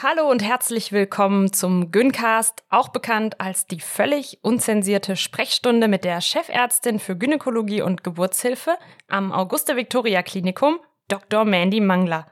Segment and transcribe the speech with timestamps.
[0.00, 6.20] Hallo und herzlich willkommen zum Gyncast, auch bekannt als die völlig unzensierte Sprechstunde mit der
[6.20, 11.44] Chefärztin für Gynäkologie und Geburtshilfe am Auguste Victoria Klinikum, Dr.
[11.44, 12.26] Mandy Mangler.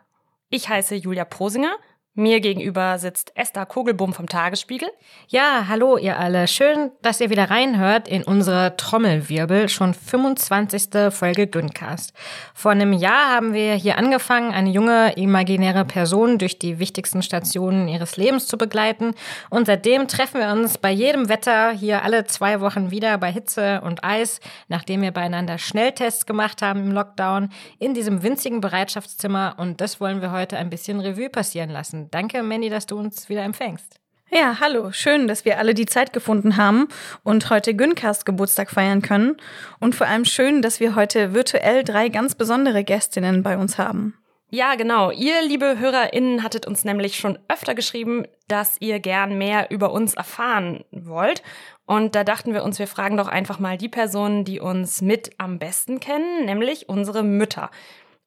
[0.49, 1.77] Ich heiße Julia Prosinger
[2.21, 4.89] mir gegenüber sitzt Esther Kogelbum vom Tagesspiegel.
[5.29, 6.47] Ja, hallo ihr alle.
[6.47, 11.11] Schön, dass ihr wieder reinhört in unsere Trommelwirbel, schon 25.
[11.11, 12.13] Folge Güncast.
[12.55, 17.89] Vor einem Jahr haben wir hier angefangen, eine junge imaginäre Person durch die wichtigsten Stationen
[17.89, 19.15] ihres Lebens zu begleiten.
[19.49, 23.81] Und seitdem treffen wir uns bei jedem Wetter hier alle zwei Wochen wieder bei Hitze
[23.81, 29.55] und Eis, nachdem wir beieinander Schnelltests gemacht haben im Lockdown, in diesem winzigen Bereitschaftszimmer.
[29.57, 32.10] Und das wollen wir heute ein bisschen Revue passieren lassen.
[32.11, 34.01] Danke, Mandy, dass du uns wieder empfängst.
[34.33, 34.93] Ja, hallo.
[34.93, 36.87] Schön, dass wir alle die Zeit gefunden haben
[37.25, 39.37] und heute Güncast Geburtstag feiern können.
[39.81, 44.15] Und vor allem schön, dass wir heute virtuell drei ganz besondere Gästinnen bei uns haben.
[44.53, 45.11] Ja, genau.
[45.13, 50.15] Ihr, liebe HörerInnen, hattet uns nämlich schon öfter geschrieben, dass ihr gern mehr über uns
[50.15, 51.43] erfahren wollt.
[51.87, 55.31] Und da dachten wir uns, wir fragen doch einfach mal die Personen, die uns mit
[55.39, 57.71] am besten kennen, nämlich unsere Mütter.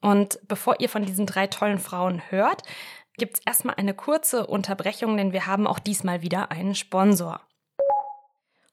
[0.01, 2.63] Und bevor ihr von diesen drei tollen Frauen hört,
[3.17, 7.41] gibt es erstmal eine kurze Unterbrechung, denn wir haben auch diesmal wieder einen Sponsor.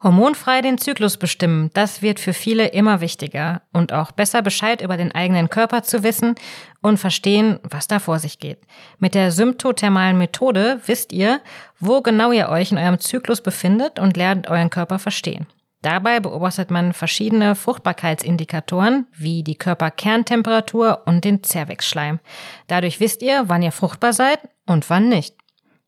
[0.02, 4.96] Hormonfrei den Zyklus bestimmen, das wird für viele immer wichtiger und auch besser Bescheid über
[4.96, 6.36] den eigenen Körper zu wissen
[6.80, 8.60] und verstehen, was da vor sich geht.
[8.98, 11.42] Mit der symptothermalen Methode wisst ihr,
[11.78, 15.46] wo genau ihr euch in eurem Zyklus befindet und lernt euren Körper verstehen.
[15.82, 22.20] Dabei beobachtet man verschiedene Fruchtbarkeitsindikatoren wie die Körperkerntemperatur und den Zervixschleim.
[22.66, 25.34] Dadurch wisst ihr, wann ihr fruchtbar seid und wann nicht.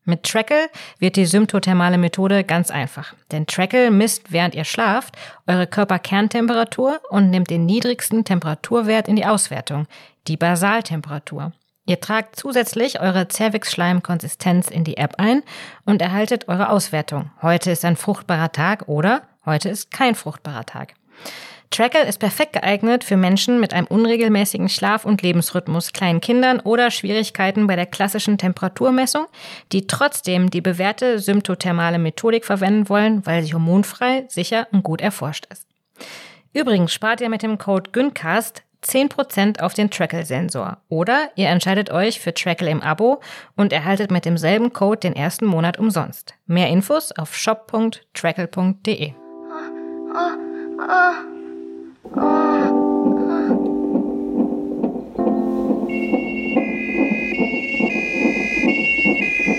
[0.05, 0.67] Mit Trackle
[0.99, 3.13] wird die symptothermale Methode ganz einfach.
[3.31, 5.15] Denn Trackle misst, während ihr schlaft,
[5.47, 9.87] eure Körperkerntemperatur und nimmt den niedrigsten Temperaturwert in die Auswertung,
[10.27, 11.53] die Basaltemperatur.
[11.85, 15.43] Ihr tragt zusätzlich eure Cervix-Schleim-Konsistenz in die App ein
[15.85, 17.31] und erhaltet eure Auswertung.
[17.41, 20.93] Heute ist ein fruchtbarer Tag oder Heute ist kein fruchtbarer Tag.
[21.73, 26.91] Trackle ist perfekt geeignet für Menschen mit einem unregelmäßigen Schlaf- und Lebensrhythmus, kleinen Kindern oder
[26.91, 29.25] Schwierigkeiten bei der klassischen Temperaturmessung,
[29.71, 35.47] die trotzdem die bewährte symptothermale Methodik verwenden wollen, weil sie hormonfrei, sicher und gut erforscht
[35.49, 35.67] ist.
[36.53, 40.77] Übrigens spart ihr mit dem Code GYNCAST 10% auf den Trackle-Sensor.
[40.89, 43.21] Oder ihr entscheidet euch für Trackle im Abo
[43.55, 46.35] und erhaltet mit demselben Code den ersten Monat umsonst.
[46.45, 49.22] Mehr Infos auf shop.trackle.de.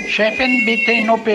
[0.07, 1.27] Chefin, bitte in OP.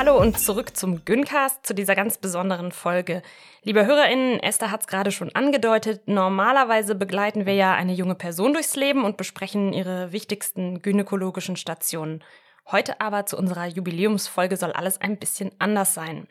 [0.00, 3.20] Hallo und zurück zum Gyncast, zu dieser ganz besonderen Folge.
[3.64, 8.54] Liebe HörerInnen, Esther hat es gerade schon angedeutet, normalerweise begleiten wir ja eine junge Person
[8.54, 12.24] durchs Leben und besprechen ihre wichtigsten gynäkologischen Stationen.
[12.70, 16.26] Heute aber zu unserer Jubiläumsfolge soll alles ein bisschen anders sein.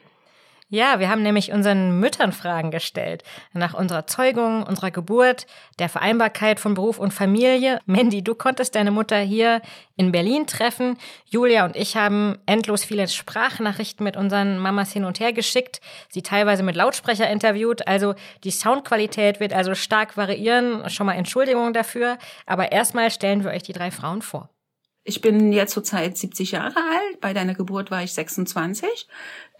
[0.72, 3.24] Ja, wir haben nämlich unseren Müttern Fragen gestellt.
[3.54, 5.48] Nach unserer Zeugung, unserer Geburt,
[5.80, 7.80] der Vereinbarkeit von Beruf und Familie.
[7.88, 9.64] Mandy, du konntest deine Mutter hier
[9.96, 11.00] in Berlin treffen.
[11.26, 16.22] Julia und ich haben endlos viele Sprachnachrichten mit unseren Mamas hin und her geschickt, sie
[16.22, 17.88] teilweise mit Lautsprecher interviewt.
[17.88, 18.14] Also
[18.44, 20.88] die Soundqualität wird also stark variieren.
[20.92, 22.20] Schon mal Entschuldigung dafür.
[22.46, 24.50] Aber erstmal stellen wir euch die drei Frauen vor.
[25.04, 27.20] Ich bin jetzt zurzeit 70 Jahre alt.
[27.20, 29.08] Bei deiner Geburt war ich 26.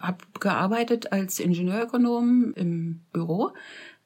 [0.00, 3.52] Habe gearbeitet als Ingenieurökonom im Büro.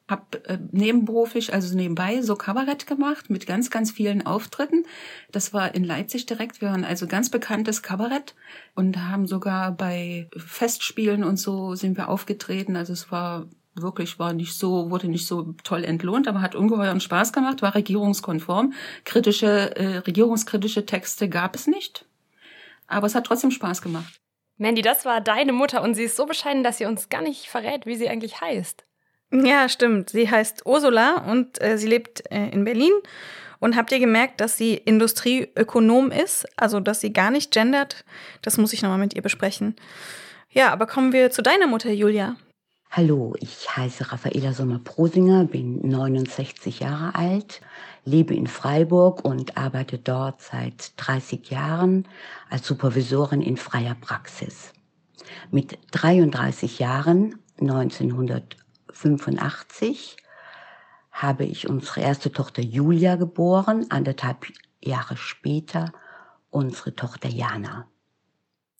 [0.07, 4.83] Hab äh, nebenberuflich, also nebenbei, so Kabarett gemacht mit ganz, ganz vielen Auftritten.
[5.31, 6.61] Das war in Leipzig direkt.
[6.61, 8.35] Wir waren also ganz bekanntes Kabarett
[8.75, 12.75] und haben sogar bei Festspielen und so sind wir aufgetreten.
[12.75, 17.01] Also es war wirklich war nicht so, wurde nicht so toll entlohnt, aber hat ungeheuren
[17.01, 18.73] Spaß gemacht, war regierungskonform.
[19.03, 22.05] Kritische, äh, regierungskritische Texte gab es nicht.
[22.87, 24.21] Aber es hat trotzdem Spaß gemacht.
[24.57, 27.47] Mandy, das war deine Mutter und sie ist so bescheiden, dass sie uns gar nicht
[27.47, 28.85] verrät, wie sie eigentlich heißt.
[29.31, 30.11] Ja, stimmt.
[30.11, 32.93] Sie heißt Ursula und äh, sie lebt äh, in Berlin.
[33.59, 36.45] Und habt ihr gemerkt, dass sie Industrieökonom ist?
[36.57, 38.05] Also, dass sie gar nicht gendert?
[38.41, 39.75] Das muss ich nochmal mit ihr besprechen.
[40.49, 42.35] Ja, aber kommen wir zu deiner Mutter, Julia.
[42.97, 47.59] Hallo, ich heiße Raffaela Sommer-Prosinger, bin 69 Jahre alt,
[48.05, 52.07] lebe in Freiburg und arbeite dort seit 30 Jahren
[52.49, 54.71] als Supervisorin in freier Praxis.
[55.51, 60.15] Mit 33 Jahren, 1985,
[61.11, 64.45] habe ich unsere erste Tochter Julia geboren, anderthalb
[64.79, 65.91] Jahre später
[66.49, 67.87] unsere Tochter Jana.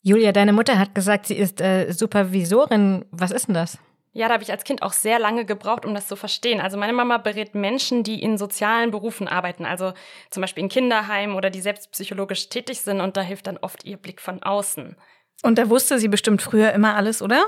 [0.00, 3.04] Julia, deine Mutter hat gesagt, sie ist äh, Supervisorin.
[3.10, 3.76] Was ist denn das?
[4.16, 6.62] Ja, da habe ich als Kind auch sehr lange gebraucht, um das zu verstehen.
[6.62, 9.92] Also meine Mama berät Menschen, die in sozialen Berufen arbeiten, also
[10.30, 13.84] zum Beispiel in Kinderheimen oder die selbst psychologisch tätig sind und da hilft dann oft
[13.84, 14.96] ihr Blick von außen.
[15.42, 17.44] Und da wusste sie bestimmt früher immer alles, oder?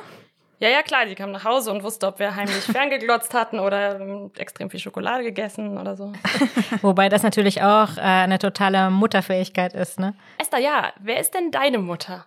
[0.59, 3.99] Ja, ja, klar, die kam nach Hause und wusste, ob wir heimlich ferngeglotzt hatten oder
[3.99, 6.13] ähm, extrem viel Schokolade gegessen oder so.
[6.83, 10.15] Wobei das natürlich auch äh, eine totale Mutterfähigkeit ist, ne?
[10.37, 12.27] Esther, ja, wer ist denn deine Mutter?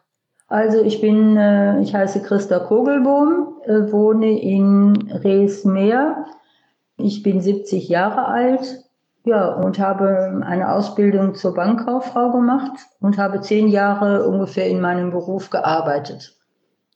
[0.52, 6.26] Also ich bin, äh, ich heiße Christa Kogelbohm, äh, wohne in Reesmeer.
[6.98, 8.84] Ich bin 70 Jahre alt,
[9.24, 15.12] ja, und habe eine Ausbildung zur Bankkauffrau gemacht und habe zehn Jahre ungefähr in meinem
[15.12, 16.36] Beruf gearbeitet.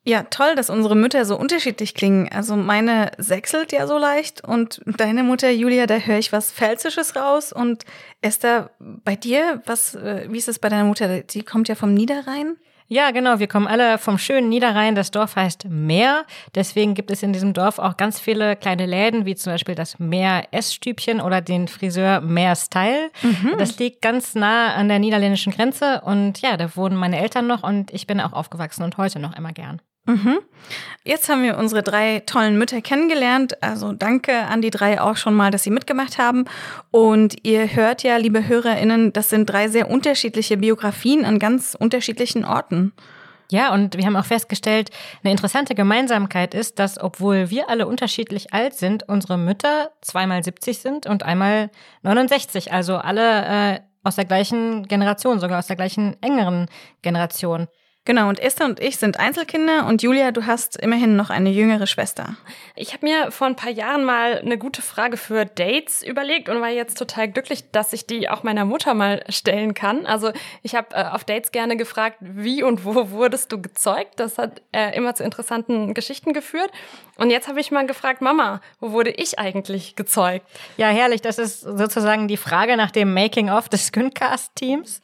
[0.04, 2.28] Ja, toll, dass unsere Mütter so unterschiedlich klingen.
[2.30, 7.16] Also meine sechselt ja so leicht und deine Mutter Julia, da höre ich was Pfälzisches
[7.16, 7.54] raus.
[7.54, 7.86] Und
[8.20, 11.22] Esther, bei dir, was, äh, wie ist es bei deiner Mutter?
[11.22, 12.58] Die kommt ja vom Niederrhein.
[12.88, 13.38] Ja, genau.
[13.38, 14.94] Wir kommen alle vom schönen Niederrhein.
[14.94, 16.24] Das Dorf heißt Meer.
[16.54, 19.98] Deswegen gibt es in diesem Dorf auch ganz viele kleine Läden, wie zum Beispiel das
[19.98, 23.10] Meer Essstübchen oder den Friseur Meer Style.
[23.22, 23.54] Mhm.
[23.58, 26.00] Das liegt ganz nah an der niederländischen Grenze.
[26.02, 29.36] Und ja, da wohnen meine Eltern noch und ich bin auch aufgewachsen und heute noch
[29.36, 29.82] immer gern.
[30.06, 30.38] Mhm.
[31.04, 33.62] Jetzt haben wir unsere drei tollen Mütter kennengelernt.
[33.62, 36.44] Also danke an die drei auch schon mal, dass sie mitgemacht haben.
[36.90, 42.44] Und ihr hört ja, liebe HörerInnen, das sind drei sehr unterschiedliche Biografien an ganz unterschiedlichen
[42.44, 42.92] Orten.
[43.50, 44.90] Ja, und wir haben auch festgestellt,
[45.22, 50.78] eine interessante Gemeinsamkeit ist, dass obwohl wir alle unterschiedlich alt sind, unsere Mütter zweimal 70
[50.78, 51.70] sind und einmal
[52.02, 56.66] 69, also alle äh, aus der gleichen Generation, sogar aus der gleichen engeren
[57.02, 57.68] Generation.
[58.06, 61.88] Genau, und Esther und ich sind Einzelkinder und Julia, du hast immerhin noch eine jüngere
[61.88, 62.36] Schwester.
[62.76, 66.60] Ich habe mir vor ein paar Jahren mal eine gute Frage für Dates überlegt und
[66.60, 70.06] war jetzt total glücklich, dass ich die auch meiner Mutter mal stellen kann.
[70.06, 70.30] Also
[70.62, 74.20] ich habe äh, auf Dates gerne gefragt, wie und wo wurdest du gezeugt?
[74.20, 76.70] Das hat äh, immer zu interessanten Geschichten geführt.
[77.18, 80.46] Und jetzt habe ich mal gefragt, Mama, wo wurde ich eigentlich gezeugt?
[80.76, 81.22] Ja, herrlich.
[81.22, 85.00] Das ist sozusagen die Frage nach dem Making-of des Güncast-Teams.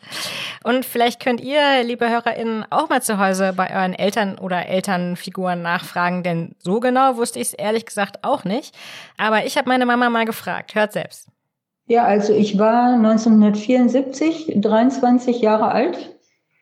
[0.63, 5.63] Und vielleicht könnt ihr, liebe HörerInnen, auch mal zu Hause bei euren Eltern oder Elternfiguren
[5.63, 8.75] nachfragen, denn so genau wusste ich es ehrlich gesagt auch nicht.
[9.17, 10.75] Aber ich habe meine Mama mal gefragt.
[10.75, 11.29] Hört selbst.
[11.87, 16.17] Ja, also ich war 1974 23 Jahre alt,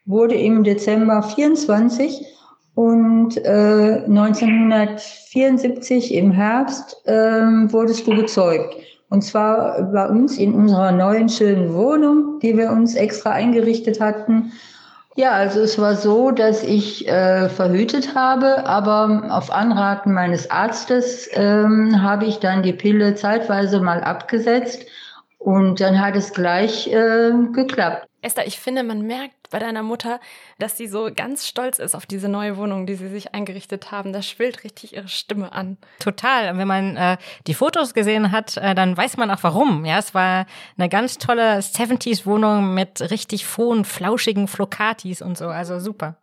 [0.04, 2.24] wurde im Dezember 24
[2.74, 8.76] und äh, 1974 im Herbst äh, wurdest du gezeugt.
[9.08, 14.52] Und zwar bei uns in unserer neuen schönen Wohnung, die wir uns extra eingerichtet hatten.
[15.16, 21.28] Ja, also es war so, dass ich äh, verhütet habe, aber auf Anraten meines Arztes
[21.32, 24.86] ähm, habe ich dann die Pille zeitweise mal abgesetzt
[25.38, 28.06] und dann hat es gleich äh, geklappt.
[28.22, 30.20] Esther, ich finde, man merkt bei deiner Mutter,
[30.58, 34.12] dass sie so ganz stolz ist auf diese neue Wohnung, die sie sich eingerichtet haben.
[34.12, 35.76] Da schwillt richtig ihre Stimme an.
[35.98, 36.52] Total.
[36.52, 37.16] Und wenn man äh,
[37.46, 39.84] die Fotos gesehen hat, äh, dann weiß man auch warum.
[39.84, 40.46] Ja, es war
[40.78, 45.48] eine ganz tolle 70s-Wohnung mit richtig hohen, flauschigen Flocatis und so.
[45.48, 46.16] Also super.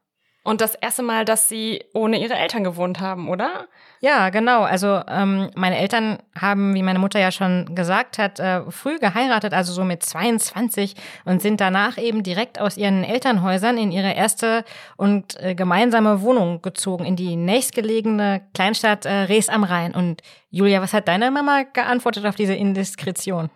[0.48, 3.68] Und das erste Mal, dass sie ohne ihre Eltern gewohnt haben, oder?
[4.00, 4.64] Ja, genau.
[4.64, 9.52] Also ähm, meine Eltern haben, wie meine Mutter ja schon gesagt hat, äh, früh geheiratet,
[9.52, 10.96] also so mit 22
[11.26, 14.64] und sind danach eben direkt aus ihren Elternhäusern in ihre erste
[14.96, 19.94] und äh, gemeinsame Wohnung gezogen, in die nächstgelegene Kleinstadt äh, Rees am Rhein.
[19.94, 23.50] Und Julia, was hat deine Mama geantwortet auf diese Indiskretion?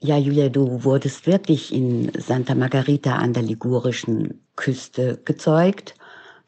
[0.00, 5.94] Ja, Julia, du wurdest wirklich in Santa Margarita an der ligurischen Küste gezeugt.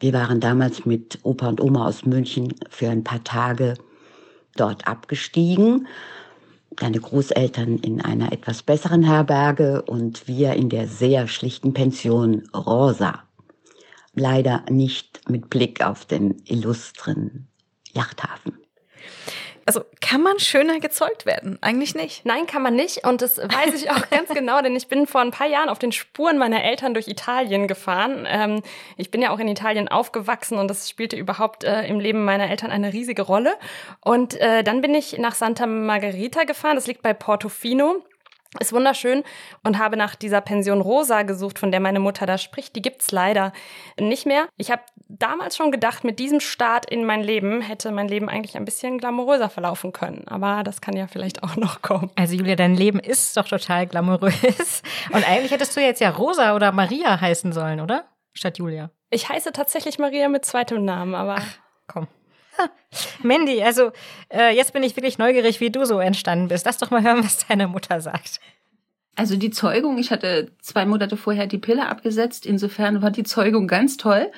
[0.00, 3.74] Wir waren damals mit Opa und Oma aus München für ein paar Tage
[4.56, 5.86] dort abgestiegen.
[6.70, 13.24] Deine Großeltern in einer etwas besseren Herberge und wir in der sehr schlichten Pension Rosa.
[14.14, 17.48] Leider nicht mit Blick auf den illustren
[17.92, 18.59] Yachthafen.
[19.66, 21.58] Also kann man schöner gezeugt werden?
[21.60, 22.24] Eigentlich nicht.
[22.24, 23.06] Nein, kann man nicht.
[23.06, 25.78] Und das weiß ich auch ganz genau, denn ich bin vor ein paar Jahren auf
[25.78, 28.26] den Spuren meiner Eltern durch Italien gefahren.
[28.28, 28.62] Ähm,
[28.96, 32.50] ich bin ja auch in Italien aufgewachsen und das spielte überhaupt äh, im Leben meiner
[32.50, 33.54] Eltern eine riesige Rolle.
[34.00, 36.76] Und äh, dann bin ich nach Santa Margherita gefahren.
[36.76, 38.04] Das liegt bei Portofino.
[38.58, 39.22] Ist wunderschön
[39.62, 42.74] und habe nach dieser Pension Rosa gesucht, von der meine Mutter da spricht.
[42.74, 43.52] Die gibt's leider
[43.98, 44.48] nicht mehr.
[44.56, 48.56] Ich habe damals schon gedacht, mit diesem Start in mein Leben hätte mein Leben eigentlich
[48.56, 50.26] ein bisschen glamouröser verlaufen können.
[50.26, 52.10] Aber das kann ja vielleicht auch noch kommen.
[52.16, 54.82] Also Julia, dein Leben ist doch total glamourös.
[55.12, 58.06] Und eigentlich hättest du jetzt ja Rosa oder Maria heißen sollen, oder?
[58.32, 58.90] Statt Julia.
[59.10, 61.36] Ich heiße tatsächlich Maria mit zweitem Namen, aber.
[61.38, 62.08] Ach, komm.
[63.22, 63.92] Mandy, also
[64.28, 66.66] äh, jetzt bin ich wirklich neugierig, wie du so entstanden bist.
[66.66, 68.40] Lass doch mal hören, was deine Mutter sagt.
[69.16, 72.46] Also die Zeugung, ich hatte zwei Monate vorher die Pille abgesetzt.
[72.46, 74.30] Insofern war die Zeugung ganz toll,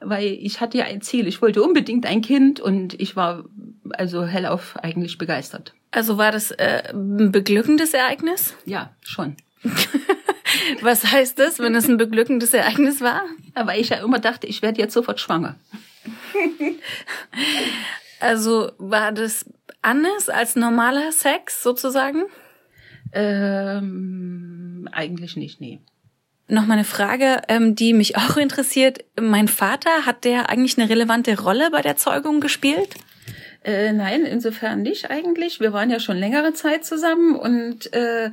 [0.00, 1.26] weil ich hatte ja ein Ziel.
[1.26, 3.44] Ich wollte unbedingt ein Kind und ich war
[3.92, 5.72] also hellauf eigentlich begeistert.
[5.90, 8.54] Also war das äh, ein beglückendes Ereignis?
[8.66, 9.36] Ja, schon.
[10.82, 13.22] Was heißt das, wenn es ein beglückendes Ereignis war?
[13.56, 15.56] Ja, weil ich ja immer dachte, ich werde jetzt sofort schwanger.
[18.18, 19.44] Also war das
[19.82, 22.24] anders als normaler Sex sozusagen?
[23.12, 25.80] Ähm, eigentlich nicht, nee.
[26.48, 29.04] Noch mal eine Frage, ähm, die mich auch interessiert.
[29.20, 32.94] Mein Vater, hat der eigentlich eine relevante Rolle bei der Zeugung gespielt?
[33.64, 35.60] Äh, nein, insofern nicht eigentlich.
[35.60, 38.30] Wir waren ja schon längere Zeit zusammen und äh,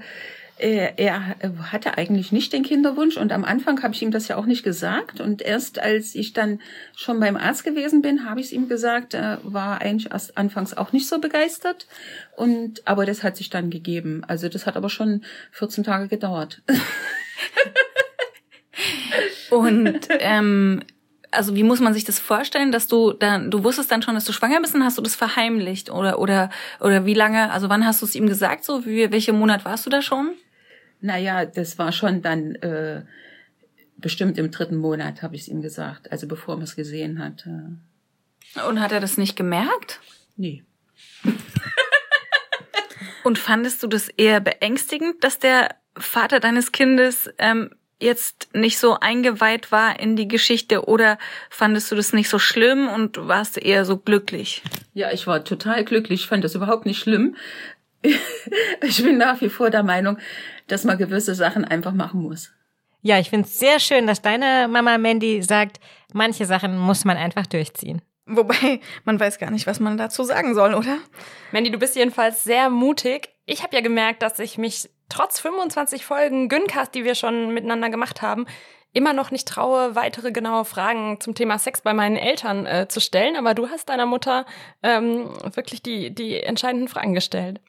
[0.64, 1.36] er, er
[1.72, 4.64] hatte eigentlich nicht den Kinderwunsch und am Anfang habe ich ihm das ja auch nicht
[4.64, 6.62] gesagt und erst als ich dann
[6.96, 9.14] schon beim Arzt gewesen bin, habe ich es ihm gesagt.
[9.14, 11.86] Er war eigentlich erst anfangs auch nicht so begeistert
[12.38, 14.24] und aber das hat sich dann gegeben.
[14.26, 16.62] Also das hat aber schon 14 Tage gedauert.
[19.50, 20.82] Und ähm,
[21.30, 24.26] also wie muss man sich das vorstellen, dass du dann, du wusstest dann schon, dass
[24.26, 27.86] du schwanger bist und hast du das verheimlicht oder oder oder wie lange, also wann
[27.86, 30.32] hast du es ihm gesagt, so wie welcher Monat warst du da schon?
[31.04, 33.04] Naja, das war schon dann äh,
[33.98, 37.46] bestimmt im dritten Monat, habe ich es ihm gesagt, also bevor man es gesehen hat.
[38.70, 40.00] Und hat er das nicht gemerkt?
[40.38, 40.64] Nee.
[43.26, 48.98] Und fandest du das eher beängstigend, dass der Vater deines Kindes ähm, jetzt nicht so
[49.00, 51.18] eingeweiht war in die Geschichte oder
[51.50, 54.62] fandest du das nicht so schlimm und warst du eher so glücklich?
[54.94, 56.22] Ja, ich war total glücklich.
[56.22, 57.36] Ich fand das überhaupt nicht schlimm.
[58.82, 60.18] Ich bin nach wie vor der Meinung,
[60.68, 62.52] dass man gewisse Sachen einfach machen muss.
[63.02, 65.80] Ja, ich finde es sehr schön, dass deine Mama Mandy sagt,
[66.14, 68.02] manche Sachen muss man einfach durchziehen.
[68.26, 71.00] Wobei, man weiß gar nicht, was man dazu sagen soll, oder?
[71.52, 73.30] Mandy, du bist jedenfalls sehr mutig.
[73.46, 77.90] Ich habe ja gemerkt, dass ich mich trotz 25 Folgen Güncast, die wir schon miteinander
[77.90, 78.46] gemacht haben,
[78.94, 83.02] immer noch nicht traue, weitere genaue Fragen zum Thema Sex bei meinen Eltern äh, zu
[83.02, 83.36] stellen.
[83.36, 84.46] Aber du hast deiner Mutter
[84.82, 87.60] ähm, wirklich die, die entscheidenden Fragen gestellt.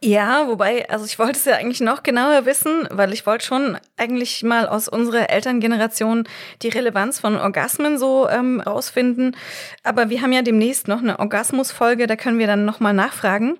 [0.00, 3.76] Ja, wobei, also ich wollte es ja eigentlich noch genauer wissen, weil ich wollte schon
[3.96, 6.28] eigentlich mal aus unserer Elterngeneration
[6.62, 9.36] die Relevanz von Orgasmen so ähm, rausfinden.
[9.82, 13.58] Aber wir haben ja demnächst noch eine Orgasmusfolge, da können wir dann nochmal nachfragen.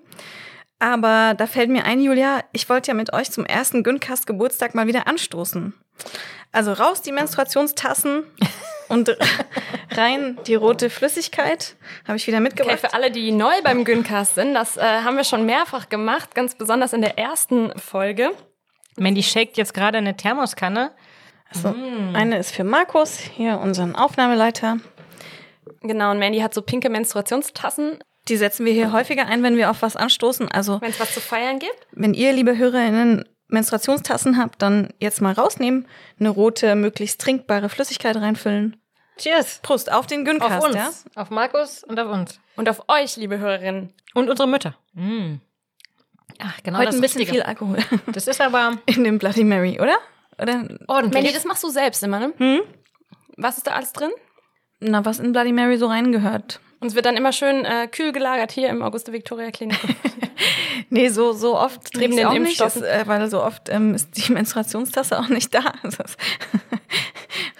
[0.79, 4.75] Aber da fällt mir ein, Julia, ich wollte ja mit euch zum ersten Güncast Geburtstag
[4.75, 5.73] mal wieder anstoßen.
[6.53, 8.23] Also raus die Menstruationstassen
[8.89, 9.15] und
[9.91, 11.75] rein die rote Flüssigkeit.
[12.07, 12.77] Habe ich wieder mitgebracht.
[12.77, 16.35] Okay, für alle, die neu beim Güncast sind, das äh, haben wir schon mehrfach gemacht,
[16.35, 18.31] ganz besonders in der ersten Folge.
[18.97, 20.91] Mandy shakt jetzt gerade eine Thermoskanne.
[21.51, 21.73] Also,
[22.13, 24.77] Eine ist für Markus, hier unseren Aufnahmeleiter.
[25.81, 27.97] Genau, und Mandy hat so pinke Menstruationstassen.
[28.27, 30.51] Die setzen wir hier häufiger ein, wenn wir auf was anstoßen.
[30.51, 31.87] Also Wenn es was zu feiern gibt.
[31.91, 35.87] wenn ihr, liebe HörerInnen, Menstruationstassen habt, dann jetzt mal rausnehmen,
[36.19, 38.78] eine rote, möglichst trinkbare Flüssigkeit reinfüllen.
[39.19, 39.59] Cheers.
[39.61, 40.75] Prost auf den Auf Güncast, uns.
[40.75, 40.89] ja?
[41.15, 42.39] Auf Markus und auf uns.
[42.55, 43.93] Und auf euch, liebe Hörerinnen.
[44.13, 44.75] Und unsere Mütter.
[44.93, 45.35] Mm.
[46.39, 47.39] Ach, genau Heute das ein bisschen Richtige.
[47.39, 47.77] viel Alkohol
[48.13, 49.97] Das ist aber in dem Bloody Mary, oder?
[50.41, 50.67] Oder?
[50.87, 51.13] ordentlich.
[51.21, 52.33] Mandy, das machst du selbst immer, ne?
[52.37, 52.61] Hm?
[53.37, 54.11] Was ist da alles drin?
[54.79, 56.61] Na, was in Bloody Mary so reingehört?
[56.79, 59.77] Und es wird dann immer schön äh, kühl gelagert hier im Auguste Victoria Klinik.
[60.89, 62.83] Nee, so, so oft Neben den Impfstoffen.
[62.83, 65.73] äh, weil so oft ähm, ist die Menstruationstasse auch nicht da.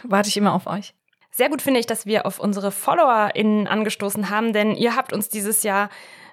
[0.03, 0.93] Warte ich immer auf euch.
[1.39, 5.29] Sehr gut finde ich, dass wir auf unsere FollowerInnen angestoßen haben, denn ihr habt uns
[5.29, 5.89] dieses Jahr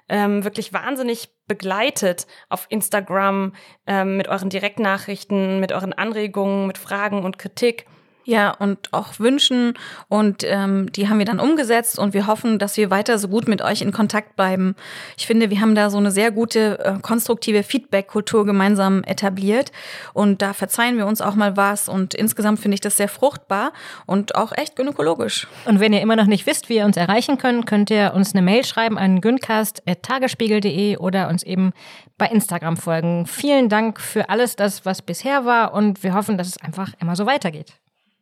[0.09, 3.53] ähm, wirklich wahnsinnig begleitet auf Instagram
[3.85, 7.85] ähm, mit euren Direktnachrichten, mit euren Anregungen, mit Fragen und Kritik.
[8.27, 9.75] Ja, und auch Wünschen.
[10.09, 13.47] Und ähm, die haben wir dann umgesetzt und wir hoffen, dass wir weiter so gut
[13.47, 14.75] mit euch in Kontakt bleiben.
[15.15, 19.71] Ich finde, wir haben da so eine sehr gute, äh, konstruktive Feedback-Kultur gemeinsam etabliert.
[20.11, 21.87] Und da verzeihen wir uns auch mal was.
[21.87, 23.71] Und insgesamt finde ich das sehr fruchtbar
[24.05, 25.47] und auch echt gynäkologisch.
[25.63, 28.35] Und wenn ihr immer noch nicht wisst, wie ihr uns erreichen könnt, könnt ihr uns
[28.35, 31.71] eine Mail schreiben an güncast.tagesspiegel.de oder uns eben
[32.17, 33.25] bei Instagram folgen.
[33.25, 37.15] Vielen Dank für alles das, was bisher war und wir hoffen, dass es einfach immer
[37.15, 37.77] so weitergeht.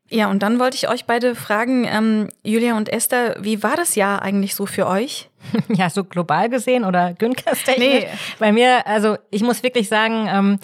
[0.09, 3.95] Ja, und dann wollte ich euch beide fragen, ähm, Julia und Esther, wie war das
[3.95, 5.29] Jahr eigentlich so für euch?
[5.69, 7.77] Ja, so global gesehen oder Güncast-technisch.
[7.77, 8.07] Nee.
[8.39, 10.59] Bei mir, also ich muss wirklich sagen, ähm,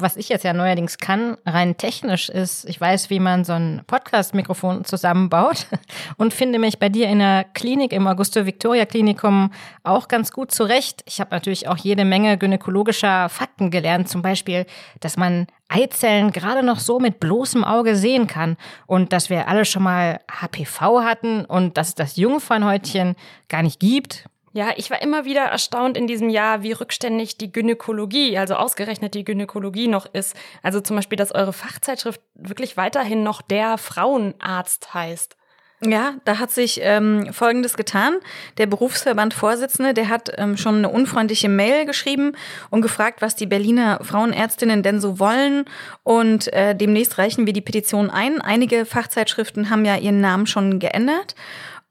[0.00, 3.82] was ich jetzt ja neuerdings kann, rein technisch ist, ich weiß, wie man so ein
[3.86, 5.66] Podcast-Mikrofon zusammenbaut
[6.16, 9.50] und finde mich bei dir in der Klinik im Augusto-Victoria-Klinikum
[9.84, 11.02] auch ganz gut zurecht.
[11.06, 14.66] Ich habe natürlich auch jede Menge gynäkologischer Fakten gelernt, zum Beispiel,
[15.00, 19.64] dass man Eizellen gerade noch so mit bloßem Auge sehen kann und dass wir alle
[19.64, 23.16] schon mal HPV hatten und dass es das Jungfernhäutchen
[23.48, 24.28] gar nicht gibt.
[24.56, 29.12] Ja, ich war immer wieder erstaunt in diesem Jahr, wie rückständig die Gynäkologie, also ausgerechnet
[29.12, 30.34] die Gynäkologie noch ist.
[30.62, 35.36] Also zum Beispiel, dass eure Fachzeitschrift wirklich weiterhin noch der Frauenarzt heißt.
[35.82, 38.14] Ja, da hat sich ähm, Folgendes getan.
[38.56, 42.32] Der Berufsverband-Vorsitzende, der hat ähm, schon eine unfreundliche Mail geschrieben
[42.70, 45.66] und gefragt, was die Berliner Frauenärztinnen denn so wollen.
[46.02, 48.40] Und äh, demnächst reichen wir die Petition ein.
[48.40, 51.34] Einige Fachzeitschriften haben ja ihren Namen schon geändert.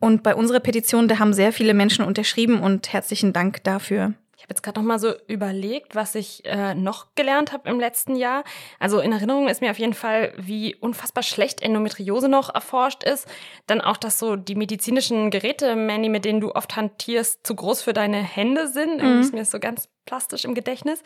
[0.05, 4.13] Und bei unserer Petition, da haben sehr viele Menschen unterschrieben und herzlichen Dank dafür.
[4.37, 7.79] Ich habe jetzt gerade noch mal so überlegt, was ich äh, noch gelernt habe im
[7.79, 8.43] letzten Jahr.
[8.77, 13.27] Also in Erinnerung ist mir auf jeden Fall, wie unfassbar schlecht Endometriose noch erforscht ist.
[13.65, 17.81] Dann auch, dass so die medizinischen Geräte, Manny, mit denen du oft hantierst, zu groß
[17.81, 18.99] für deine Hände sind.
[18.99, 19.21] Irgendwie Mhm.
[19.21, 21.01] ist mir so ganz plastisch im Gedächtnis.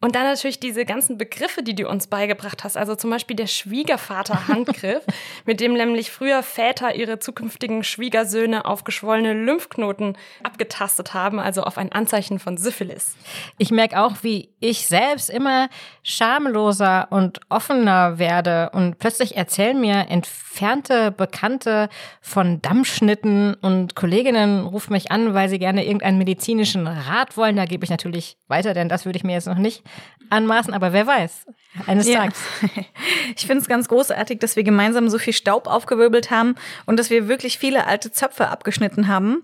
[0.00, 2.76] Und dann natürlich diese ganzen Begriffe, die du uns beigebracht hast.
[2.76, 5.02] Also zum Beispiel der Schwiegervater-Handgriff,
[5.44, 11.78] mit dem nämlich früher Väter ihre zukünftigen Schwiegersöhne auf geschwollene Lymphknoten abgetastet haben, also auf
[11.78, 13.16] ein Anzeichen von Syphilis.
[13.58, 15.68] Ich merke auch, wie ich selbst immer
[16.04, 21.88] schamloser und offener werde und plötzlich erzählen mir entfernte Bekannte
[22.20, 27.56] von Dammschnitten und Kolleginnen rufen mich an, weil sie gerne irgendeinen medizinischen Rat wollen.
[27.56, 29.87] Da gebe ich natürlich weiter, denn das würde ich mir jetzt noch nicht
[30.30, 31.46] anmaßen, aber wer weiß,
[31.86, 32.20] eines Ja.
[32.20, 32.38] Tages.
[33.36, 36.54] Ich finde es ganz großartig, dass wir gemeinsam so viel Staub aufgewirbelt haben
[36.86, 39.42] und dass wir wirklich viele alte Zöpfe abgeschnitten haben.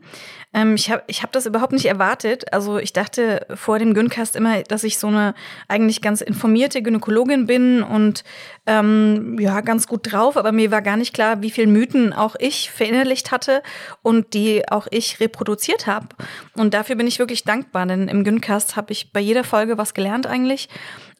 [0.54, 2.52] Ähm, ich habe ich hab das überhaupt nicht erwartet.
[2.52, 5.34] Also ich dachte vor dem Gyncast immer, dass ich so eine
[5.68, 8.24] eigentlich ganz informierte Gynäkologin bin und
[8.66, 12.36] ähm, ja, ganz gut drauf, aber mir war gar nicht klar, wie viel Mythen auch
[12.38, 13.62] ich verinnerlicht hatte
[14.02, 16.08] und die auch ich reproduziert habe.
[16.56, 19.92] Und dafür bin ich wirklich dankbar, denn im Gyncast habe ich bei jeder Folge was
[19.92, 20.68] gelernt eigentlich.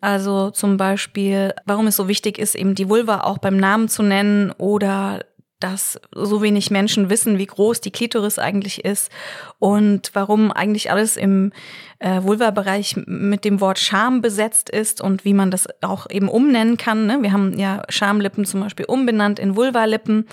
[0.00, 4.02] Also zum Beispiel, warum es so wichtig ist, eben die Vulva auch beim Namen zu
[4.02, 5.20] nennen oder
[5.64, 9.11] dass so wenig Menschen wissen, wie groß die Klitoris eigentlich ist
[9.64, 11.50] und warum eigentlich alles im
[11.99, 16.76] äh, Vulva-Bereich mit dem Wort Scham besetzt ist und wie man das auch eben umnennen
[16.76, 17.06] kann.
[17.06, 17.23] Ne?
[17.23, 20.26] Wir haben ja Schamlippen zum Beispiel umbenannt in Vulvalippen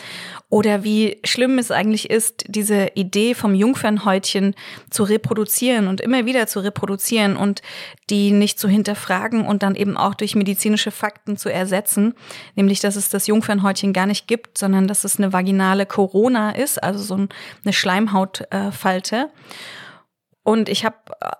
[0.49, 4.53] oder wie schlimm es eigentlich ist, diese Idee vom Jungfernhäutchen
[4.89, 7.61] zu reproduzieren und immer wieder zu reproduzieren und
[8.09, 12.15] die nicht zu hinterfragen und dann eben auch durch medizinische Fakten zu ersetzen,
[12.57, 16.83] nämlich dass es das Jungfernhäutchen gar nicht gibt, sondern dass es eine vaginale Corona ist,
[16.83, 17.29] also so ein-
[17.63, 19.20] eine Schleimhautfalte.
[20.43, 20.95] Und ich habe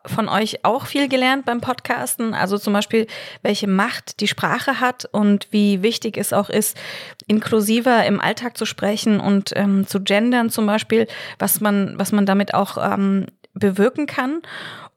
[0.06, 2.36] von euch auch viel gelernt beim Podcasten.
[2.36, 3.08] Also zum Beispiel,
[3.42, 6.78] welche Macht die Sprache hat und wie wichtig es auch ist,
[7.26, 11.08] inklusiver im Alltag zu sprechen und ähm, zu gendern zum Beispiel,
[11.40, 14.42] was man, was man damit auch ähm, bewirken kann.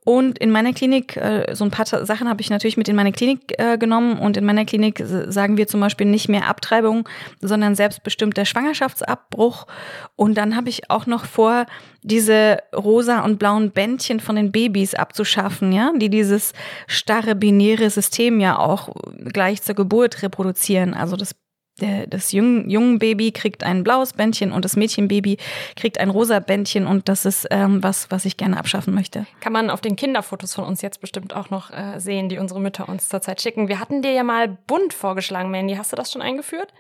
[0.05, 3.13] Und in meiner Klinik, äh, so ein paar Sachen habe ich natürlich mit in meine
[3.13, 4.19] Klinik äh, genommen.
[4.19, 7.09] Und in meiner Klinik sagen wir zum Beispiel nicht mehr Abtreibung,
[7.41, 9.67] sondern selbstbestimmter Schwangerschaftsabbruch.
[10.15, 11.65] Und dann habe ich auch noch vor,
[12.03, 16.53] diese rosa und blauen Bändchen von den Babys abzuschaffen, ja, die dieses
[16.87, 18.95] starre binäre System ja auch
[19.33, 20.93] gleich zur Geburt reproduzieren.
[20.93, 21.35] Also das
[21.81, 25.39] der, das jungen, jungen Baby kriegt ein blaues Bändchen und das Mädchenbaby
[25.77, 29.27] kriegt ein rosa Bändchen und das ist ähm, was, was ich gerne abschaffen möchte.
[29.41, 32.61] Kann man auf den Kinderfotos von uns jetzt bestimmt auch noch äh, sehen, die unsere
[32.61, 33.69] Mütter uns zurzeit schicken.
[33.69, 35.75] Wir hatten dir ja mal bunt vorgeschlagen, Mandy.
[35.75, 36.73] Hast du das schon eingeführt?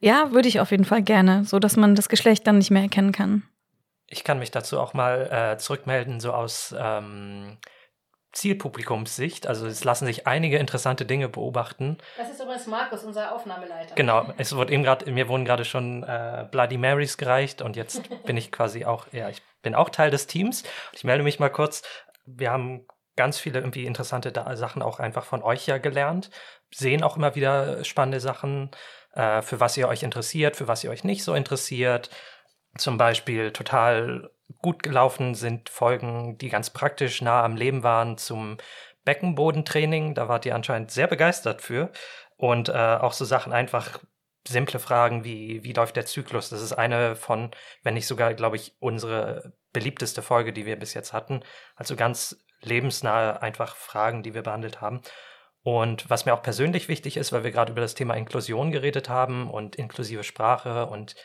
[0.00, 2.82] Ja, würde ich auf jeden Fall gerne, so dass man das Geschlecht dann nicht mehr
[2.82, 3.42] erkennen kann.
[4.08, 7.58] Ich kann mich dazu auch mal äh, zurückmelden, so aus ähm,
[8.36, 9.46] Zielpublikumssicht.
[9.46, 11.98] Also es lassen sich einige interessante Dinge beobachten.
[12.18, 13.94] Das ist übrigens Markus, unser Aufnahmeleiter.
[13.94, 18.02] Genau, es wurde eben gerade, mir wurden gerade schon äh, Bloody Marys gereicht und jetzt
[18.24, 20.64] bin ich quasi auch, ja, ich bin auch Teil des Teams.
[20.92, 21.82] Ich melde mich mal kurz.
[22.26, 26.30] Wir haben ganz viele irgendwie interessante Sachen auch einfach von euch ja gelernt,
[26.70, 28.70] sehen auch immer wieder spannende Sachen,
[29.14, 32.10] äh, für was ihr euch interessiert, für was ihr euch nicht so interessiert.
[32.76, 34.30] Zum Beispiel total
[34.62, 38.58] gut gelaufen sind Folgen, die ganz praktisch nah am Leben waren zum
[39.04, 40.14] Beckenbodentraining.
[40.14, 41.90] Da wart ihr anscheinend sehr begeistert für.
[42.36, 44.00] Und äh, auch so Sachen einfach
[44.46, 46.50] simple Fragen wie, wie läuft der Zyklus?
[46.50, 47.50] Das ist eine von,
[47.82, 51.40] wenn nicht sogar, glaube ich, unsere beliebteste Folge, die wir bis jetzt hatten.
[51.74, 55.00] Also ganz lebensnahe einfach Fragen, die wir behandelt haben.
[55.62, 59.08] Und was mir auch persönlich wichtig ist, weil wir gerade über das Thema Inklusion geredet
[59.08, 61.16] haben und inklusive Sprache und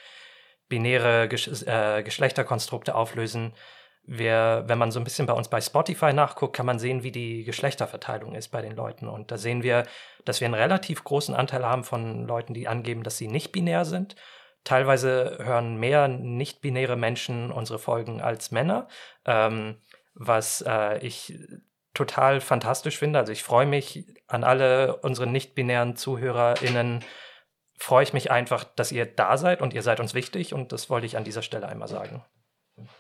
[0.71, 3.53] binäre Gesch äh, Geschlechterkonstrukte auflösen.
[4.03, 7.11] Wir, wenn man so ein bisschen bei uns bei Spotify nachguckt, kann man sehen, wie
[7.11, 9.07] die Geschlechterverteilung ist bei den Leuten.
[9.07, 9.83] Und da sehen wir,
[10.25, 13.85] dass wir einen relativ großen Anteil haben von Leuten, die angeben, dass sie nicht binär
[13.85, 14.15] sind.
[14.63, 18.87] Teilweise hören mehr nicht-binäre Menschen unsere Folgen als Männer,
[19.25, 19.75] ähm,
[20.13, 21.37] was äh, ich
[21.93, 23.19] total fantastisch finde.
[23.19, 27.03] Also ich freue mich an alle unsere nicht-binären ZuhörerInnen,
[27.81, 30.89] freue ich mich einfach, dass ihr da seid und ihr seid uns wichtig und das
[30.89, 32.23] wollte ich an dieser Stelle einmal sagen.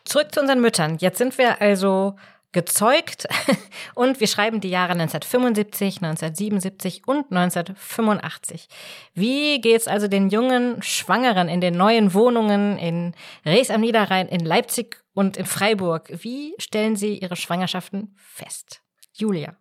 [0.05, 0.97] Zurück zu unseren Müttern.
[0.99, 2.15] Jetzt sind wir also
[2.51, 3.27] gezeugt
[3.95, 8.67] und wir schreiben die Jahre 1975, 1977 und 1985.
[9.13, 13.13] Wie geht's also den jungen Schwangeren in den neuen Wohnungen in
[13.45, 16.09] Rees am Niederrhein, in Leipzig und in Freiburg?
[16.23, 18.81] Wie stellen sie ihre Schwangerschaften fest?
[19.13, 19.55] Julia.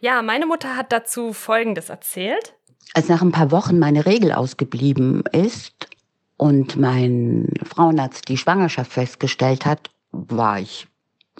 [0.00, 2.54] Ja, meine Mutter hat dazu Folgendes erzählt.
[2.92, 5.88] Als nach ein paar Wochen meine Regel ausgeblieben ist
[6.36, 10.86] und mein Frauenarzt die Schwangerschaft festgestellt hat, war ich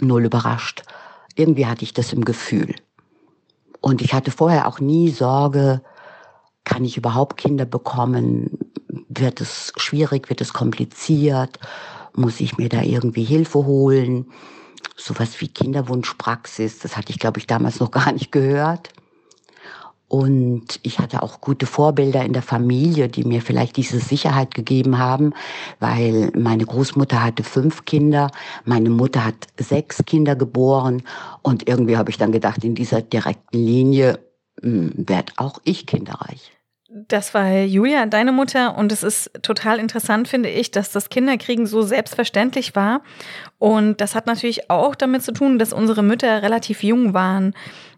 [0.01, 0.83] null überrascht.
[1.37, 2.75] Irgendwie hatte ich das im Gefühl.
[3.81, 5.83] Und ich hatte vorher auch nie Sorge,
[6.65, 8.59] kann ich überhaupt Kinder bekommen?
[9.09, 10.31] Wird es schwierig?
[10.31, 11.59] Wird es kompliziert?
[12.17, 14.27] Muss ich mir da irgendwie Hilfe holen?
[14.97, 18.91] Sowas wie Kinderwunschpraxis, das hatte ich, glaube ich, damals noch gar nicht gehört.
[20.14, 24.96] Und ich hatte auch gute Vorbilder in der Familie, die mir vielleicht diese Sicherheit gegeben
[24.96, 25.35] haben,
[25.81, 28.31] weil meine Großmutter hatte fünf Kinder,
[28.64, 31.03] meine Mutter hat sechs Kinder geboren
[31.42, 34.20] und irgendwie habe ich dann gedacht, in dieser direkten Linie
[34.62, 36.53] hm, werde auch ich kinderreich.
[37.09, 41.66] Das war Julia, deine Mutter, und es ist total interessant, finde ich, dass das Kinderkriegen
[41.66, 43.03] so selbstverständlich war.
[43.59, 47.53] Und das hat natürlich auch damit zu tun, dass unsere Mütter relativ jung waren.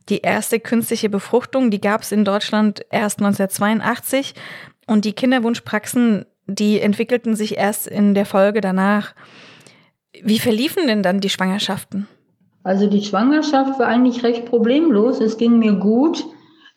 [0.08, 4.34] Die erste künstliche Befruchtung, die gab es in Deutschland erst 1982
[4.86, 9.14] und die Kinderwunschpraxen, die entwickelten sich erst in der Folge danach.
[10.22, 12.06] Wie verliefen denn dann die Schwangerschaften?
[12.62, 15.20] Also die Schwangerschaft war eigentlich recht problemlos.
[15.20, 16.24] Es ging mir gut.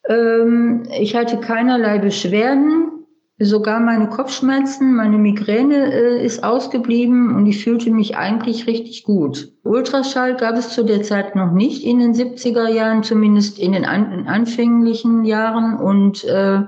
[0.08, 2.99] Ähm, ich hatte keinerlei Beschwerden.
[3.41, 9.54] Sogar meine Kopfschmerzen, meine Migräne äh, ist ausgeblieben und ich fühlte mich eigentlich richtig gut.
[9.63, 13.86] Ultraschall gab es zu der Zeit noch nicht in den 70er Jahren, zumindest in den
[13.86, 15.78] an, in anfänglichen Jahren.
[15.80, 16.63] Und äh,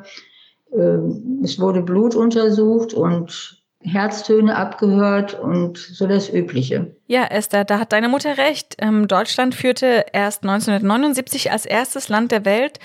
[0.71, 0.97] äh,
[1.43, 6.96] es wurde Blut untersucht und Herztöne abgehört und so das Übliche.
[7.08, 8.76] Ja, Esther, da hat deine Mutter recht.
[8.78, 12.80] Ähm, Deutschland führte erst 1979 als erstes Land der Welt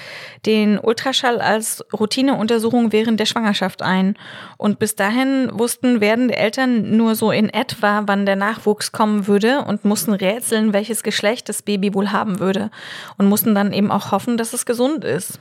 [0.47, 4.17] den Ultraschall als Routineuntersuchung während der Schwangerschaft ein.
[4.57, 9.65] Und bis dahin wussten werdende Eltern nur so in etwa, wann der Nachwuchs kommen würde
[9.67, 12.71] und mussten rätseln, welches Geschlecht das Baby wohl haben würde.
[13.19, 15.39] Und mussten dann eben auch hoffen, dass es gesund ist.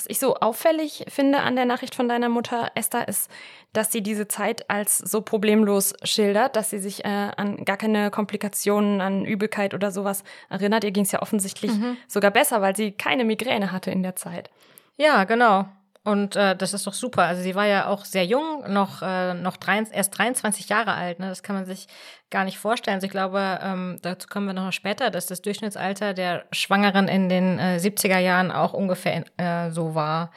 [0.00, 3.30] Was ich so auffällig finde an der Nachricht von deiner Mutter Esther ist,
[3.74, 8.10] dass sie diese Zeit als so problemlos schildert, dass sie sich äh, an gar keine
[8.10, 10.84] Komplikationen, an Übelkeit oder sowas erinnert.
[10.84, 11.98] Ihr ging es ja offensichtlich mhm.
[12.08, 14.48] sogar besser, weil sie keine Migräne hatte in der Zeit.
[14.96, 15.66] Ja, genau.
[16.02, 17.24] Und äh, das ist doch super.
[17.24, 21.18] Also sie war ja auch sehr jung, noch, äh, noch drei, erst 23 Jahre alt.
[21.18, 21.28] Ne?
[21.28, 21.88] Das kann man sich
[22.30, 22.94] gar nicht vorstellen.
[22.94, 27.28] Also ich glaube, ähm, dazu kommen wir noch später, dass das Durchschnittsalter der Schwangeren in
[27.28, 30.32] den äh, 70er Jahren auch ungefähr äh, so war.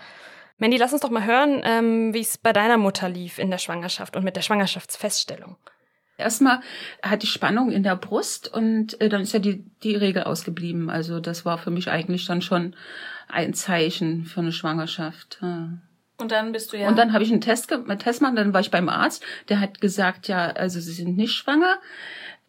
[0.57, 3.57] Mandy, lass uns doch mal hören, ähm, wie es bei deiner Mutter lief in der
[3.57, 5.55] Schwangerschaft und mit der Schwangerschaftsfeststellung.
[6.17, 6.59] Erstmal
[7.01, 10.89] hat die Spannung in der Brust und äh, dann ist ja die, die Regel ausgeblieben.
[10.89, 12.75] Also das war für mich eigentlich dann schon
[13.33, 15.39] ein Zeichen für eine Schwangerschaft.
[15.41, 15.69] Ja.
[16.17, 16.87] Und dann bist du ja.
[16.87, 19.59] Und dann habe ich einen Test, einen Test gemacht, dann war ich beim Arzt, der
[19.59, 21.79] hat gesagt, ja, also sie sind nicht schwanger.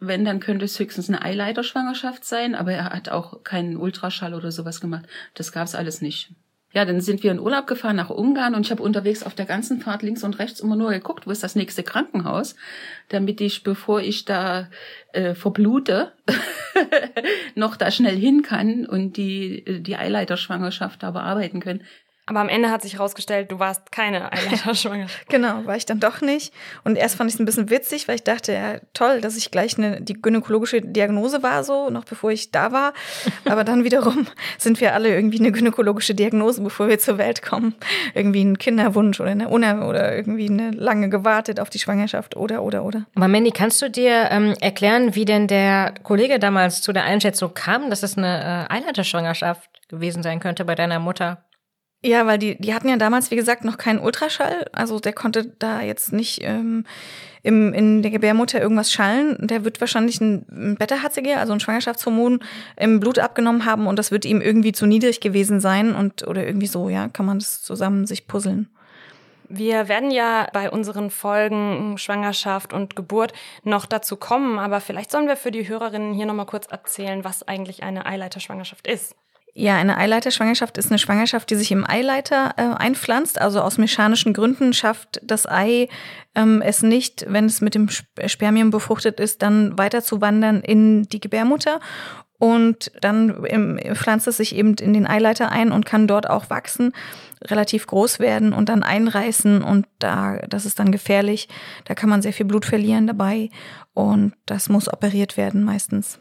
[0.00, 4.52] Wenn, dann könnte es höchstens eine Eileiterschwangerschaft sein, aber er hat auch keinen Ultraschall oder
[4.52, 5.06] sowas gemacht.
[5.34, 6.30] Das gab es alles nicht.
[6.74, 9.46] Ja, dann sind wir in Urlaub gefahren nach Ungarn und ich habe unterwegs auf der
[9.46, 12.56] ganzen Fahrt links und rechts immer nur geguckt, wo ist das nächste Krankenhaus,
[13.08, 14.68] damit ich, bevor ich da
[15.12, 16.12] äh, verblute,
[17.54, 21.82] noch da schnell hin kann und die, die Eileiterschwangerschaft da bearbeiten können.
[22.26, 25.08] Aber am Ende hat sich herausgestellt, du warst keine Eileiterschwangere.
[25.28, 26.54] genau, war ich dann doch nicht.
[26.82, 29.50] Und erst fand ich es ein bisschen witzig, weil ich dachte, ja, toll, dass ich
[29.50, 32.94] gleich eine, die gynäkologische Diagnose war, so, noch bevor ich da war.
[33.44, 37.74] Aber dann wiederum sind wir alle irgendwie eine gynäkologische Diagnose, bevor wir zur Welt kommen.
[38.14, 42.62] Irgendwie ein Kinderwunsch oder eine Una oder irgendwie eine lange gewartet auf die Schwangerschaft oder,
[42.62, 43.04] oder, oder.
[43.14, 47.52] Aber Mandy, kannst du dir ähm, erklären, wie denn der Kollege damals zu der Einschätzung
[47.52, 51.44] kam, dass es eine äh, Eileiterschwangerschaft gewesen sein könnte bei deiner Mutter?
[52.04, 54.66] Ja, weil die, die hatten ja damals, wie gesagt, noch keinen Ultraschall.
[54.72, 56.84] Also der konnte da jetzt nicht ähm,
[57.42, 59.38] im, in der Gebärmutter irgendwas schallen.
[59.40, 62.40] Der wird wahrscheinlich ein Beta-HCG, also ein Schwangerschaftshormon,
[62.76, 66.46] im Blut abgenommen haben und das wird ihm irgendwie zu niedrig gewesen sein und oder
[66.46, 68.68] irgendwie so, ja, kann man das zusammen sich puzzeln.
[69.48, 75.26] Wir werden ja bei unseren Folgen Schwangerschaft und Geburt noch dazu kommen, aber vielleicht sollen
[75.26, 79.16] wir für die Hörerinnen hier nochmal kurz erzählen, was eigentlich eine Eileiterschwangerschaft ist.
[79.56, 83.40] Ja, eine Eileiterschwangerschaft ist eine Schwangerschaft, die sich im Eileiter äh, einpflanzt.
[83.40, 85.88] Also aus mechanischen Gründen schafft das Ei
[86.34, 91.04] ähm, es nicht, wenn es mit dem Spermium befruchtet ist, dann weiter zu wandern in
[91.04, 91.78] die Gebärmutter.
[92.38, 96.50] und dann im, pflanzt es sich eben in den Eileiter ein und kann dort auch
[96.50, 96.92] wachsen,
[97.44, 101.48] relativ groß werden und dann einreißen und da, das ist dann gefährlich.
[101.84, 103.50] Da kann man sehr viel Blut verlieren dabei
[103.94, 106.18] und das muss operiert werden meistens.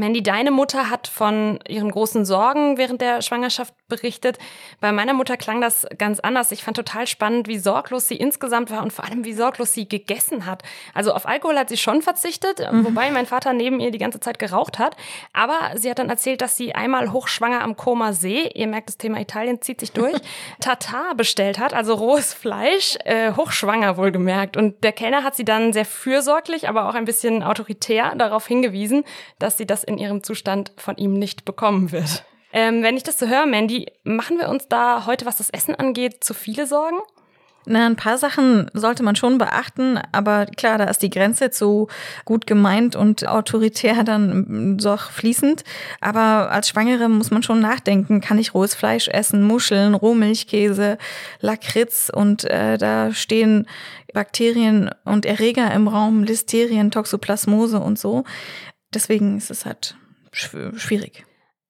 [0.00, 4.38] Mandy, deine Mutter hat von ihren großen Sorgen während der Schwangerschaft berichtet.
[4.80, 6.52] Bei meiner Mutter klang das ganz anders.
[6.52, 9.86] Ich fand total spannend, wie sorglos sie insgesamt war und vor allem, wie sorglos sie
[9.86, 10.62] gegessen hat.
[10.94, 12.86] Also auf Alkohol hat sie schon verzichtet, mhm.
[12.86, 14.96] wobei mein Vater neben ihr die ganze Zeit geraucht hat.
[15.34, 18.96] Aber sie hat dann erzählt, dass sie einmal hochschwanger am Koma See, ihr merkt, das
[18.96, 20.16] Thema Italien zieht sich durch,
[20.60, 24.56] Tatar bestellt hat, also rohes Fleisch, äh, hochschwanger wohlgemerkt.
[24.56, 29.04] Und der Kellner hat sie dann sehr fürsorglich, aber auch ein bisschen autoritär darauf hingewiesen,
[29.38, 32.24] dass sie das in ihrem Zustand von ihm nicht bekommen wird.
[32.52, 35.74] Ähm, wenn ich das so höre, Mandy, machen wir uns da heute, was das Essen
[35.74, 36.98] angeht, zu viele Sorgen?
[37.66, 41.88] Na, ein paar Sachen sollte man schon beachten, aber klar, da ist die Grenze zu
[42.24, 45.62] gut gemeint und autoritär dann so fließend.
[46.00, 50.96] Aber als Schwangere muss man schon nachdenken, kann ich rohes Fleisch essen, Muscheln, Rohmilchkäse,
[51.40, 53.66] Lakritz und äh, da stehen
[54.14, 58.24] Bakterien und Erreger im Raum, Listerien, Toxoplasmose und so.
[58.94, 59.96] Deswegen ist es halt
[60.32, 61.24] schwierig.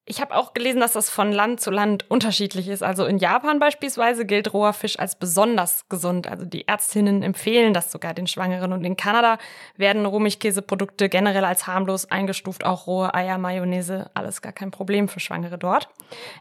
[0.06, 2.82] Ich habe auch gelesen, dass das von Land zu Land unterschiedlich ist.
[2.82, 6.26] Also in Japan beispielsweise gilt roher Fisch als besonders gesund.
[6.26, 8.72] Also die Ärztinnen empfehlen das sogar den Schwangeren.
[8.72, 9.38] Und in Kanada
[9.76, 12.64] werden Rohmilchkäseprodukte generell als harmlos eingestuft.
[12.64, 15.88] Auch rohe Eier, Mayonnaise, alles gar kein Problem für Schwangere dort.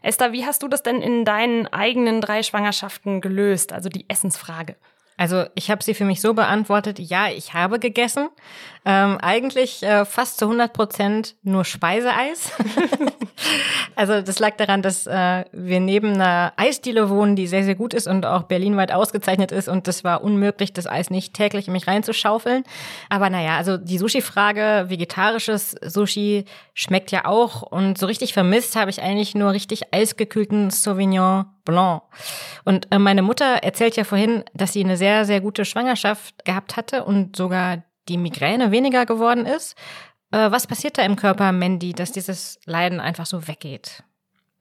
[0.02, 3.72] Esther, wie hast du das denn in deinen eigenen drei Schwangerschaften gelöst?
[3.72, 4.74] Also die Essensfrage.
[5.20, 8.30] Also ich habe sie für mich so beantwortet, ja, ich habe gegessen.
[8.86, 12.52] Ähm, eigentlich äh, fast zu 100 Prozent nur Speiseeis.
[13.96, 17.92] also das lag daran, dass äh, wir neben einer Eisdiele wohnen, die sehr, sehr gut
[17.92, 19.68] ist und auch berlinweit ausgezeichnet ist.
[19.68, 22.64] Und das war unmöglich, das Eis nicht täglich in mich reinzuschaufeln.
[23.10, 27.60] Aber naja, also die Sushi-Frage, vegetarisches Sushi schmeckt ja auch.
[27.60, 32.02] Und so richtig vermisst habe ich eigentlich nur richtig eisgekühlten Sauvignon Blanc.
[32.64, 36.76] Und äh, meine Mutter erzählt ja vorhin, dass sie eine sehr, sehr gute Schwangerschaft gehabt
[36.76, 39.76] hatte und sogar die Migräne weniger geworden ist.
[40.32, 44.02] Äh, was passiert da im Körper, Mandy, dass dieses Leiden einfach so weggeht?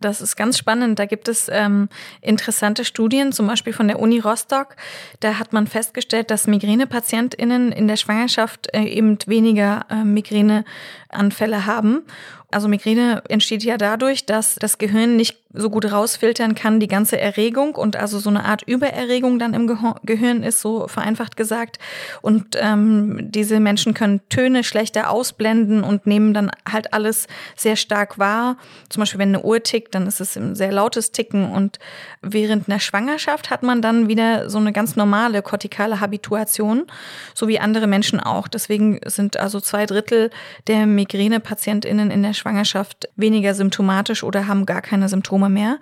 [0.02, 0.98] Das ist ganz spannend.
[0.98, 1.90] Da gibt es ähm,
[2.22, 4.78] interessante Studien, zum Beispiel von der Uni Rostock.
[5.20, 12.04] Da hat man festgestellt, dass MigränepatientInnen in der Schwangerschaft äh, eben weniger äh, Migräneanfälle haben.
[12.50, 17.20] Also Migräne entsteht ja dadurch, dass das Gehirn nicht so gut rausfiltern kann, die ganze
[17.20, 19.66] Erregung und also so eine Art Übererregung dann im
[20.04, 21.80] Gehirn ist, so vereinfacht gesagt.
[22.22, 28.20] Und ähm, diese Menschen können Töne schlechter ausblenden und nehmen dann halt alles sehr stark
[28.20, 28.58] wahr.
[28.90, 31.50] Zum Beispiel, wenn eine Uhr tickt, dann ist es ein sehr lautes Ticken.
[31.50, 31.80] Und
[32.22, 36.86] während einer Schwangerschaft hat man dann wieder so eine ganz normale kortikale Habituation,
[37.34, 38.48] so wie andere Menschen auch.
[38.48, 40.30] Deswegen sind also zwei Drittel
[40.68, 45.80] der Migräne-PatientInnen in der Schwangerschaft weniger symptomatisch oder haben gar keine Symptome mehr.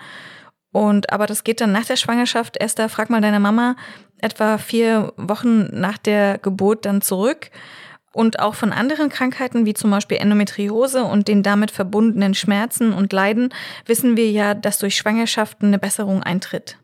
[0.71, 2.57] Und aber das geht dann nach der Schwangerschaft.
[2.57, 3.75] Esther, frag mal deine Mama
[4.19, 7.49] etwa vier Wochen nach der Geburt dann zurück.
[8.13, 13.13] Und auch von anderen Krankheiten wie zum Beispiel Endometriose und den damit verbundenen Schmerzen und
[13.13, 13.53] Leiden
[13.85, 16.77] wissen wir ja, dass durch Schwangerschaften eine Besserung eintritt.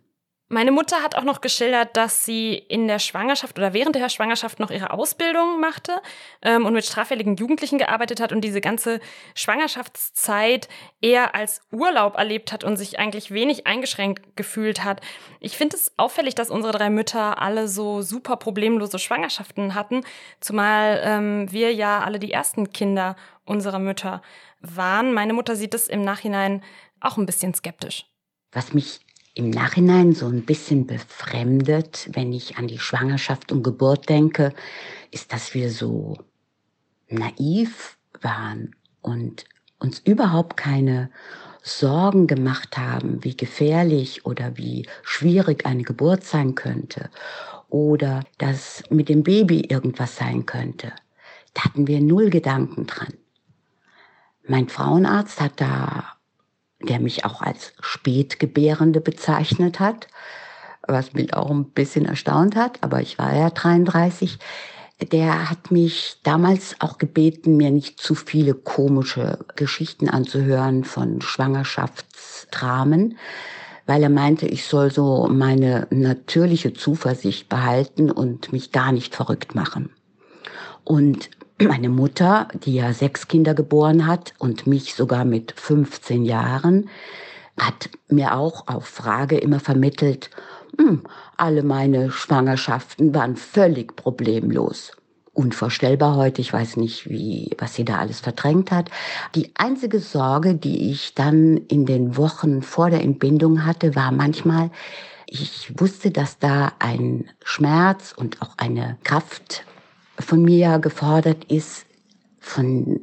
[0.50, 4.60] Meine Mutter hat auch noch geschildert, dass sie in der Schwangerschaft oder während der Schwangerschaft
[4.60, 6.02] noch ihre Ausbildung machte
[6.42, 9.00] ähm, und mit straffälligen Jugendlichen gearbeitet hat und diese ganze
[9.36, 10.68] Schwangerschaftszeit
[11.02, 15.02] eher als Urlaub erlebt hat und sich eigentlich wenig eingeschränkt gefühlt hat.
[15.40, 20.04] Ich finde es auffällig, dass unsere drei Mütter alle so super problemlose Schwangerschaften hatten,
[20.40, 24.22] zumal ähm, wir ja alle die ersten Kinder unserer Mütter
[24.60, 25.14] waren.
[25.14, 26.64] Meine Mutter sieht es im Nachhinein
[27.00, 28.06] auch ein bisschen skeptisch.
[28.52, 29.00] Was mich
[29.36, 34.54] im Nachhinein so ein bisschen befremdet, wenn ich an die Schwangerschaft und Geburt denke,
[35.12, 36.18] ist, dass wir so
[37.10, 39.46] naiv waren und
[39.80, 41.10] uns überhaupt keine
[41.64, 47.10] Sorgen gemacht haben, wie gefährlich oder wie schwierig eine Geburt sein könnte
[47.70, 50.94] oder dass mit dem Baby irgendwas sein könnte.
[51.54, 53.14] Da hatten wir null Gedanken dran.
[54.46, 56.18] Mein Frauenarzt hat da
[56.84, 60.08] der mich auch als Spätgebärende bezeichnet hat,
[60.88, 64.38] was mich auch ein bisschen erstaunt hat, aber ich war ja 33.
[65.12, 73.18] Der hat mich damals auch gebeten, mir nicht zu viele komische Geschichten anzuhören von Schwangerschaftsdramen,
[73.86, 79.56] weil er meinte, ich soll so meine natürliche Zuversicht behalten und mich gar nicht verrückt
[79.56, 79.90] machen.
[80.84, 81.30] Und
[81.62, 86.90] meine Mutter, die ja sechs Kinder geboren hat und mich sogar mit 15 Jahren,
[87.60, 90.30] hat mir auch auf Frage immer vermittelt,
[90.78, 91.04] hm,
[91.38, 94.92] alle meine Schwangerschaften waren völlig problemlos.
[95.36, 96.42] unvorstellbar heute.
[96.42, 98.92] Ich weiß nicht, wie, was sie da alles verdrängt hat.
[99.34, 104.70] Die einzige Sorge, die ich dann in den Wochen vor der Entbindung hatte, war manchmal,
[105.26, 109.66] ich wusste, dass da ein Schmerz und auch eine Kraft
[110.20, 111.86] von mir gefordert ist,
[112.40, 113.00] von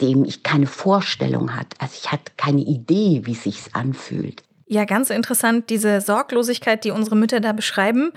[0.00, 1.76] dem ich keine Vorstellung hatte.
[1.78, 4.42] Also ich hatte keine Idee, wie sich's anfühlt.
[4.66, 8.12] Ja, ganz interessant, diese Sorglosigkeit, die unsere Mütter da beschreiben.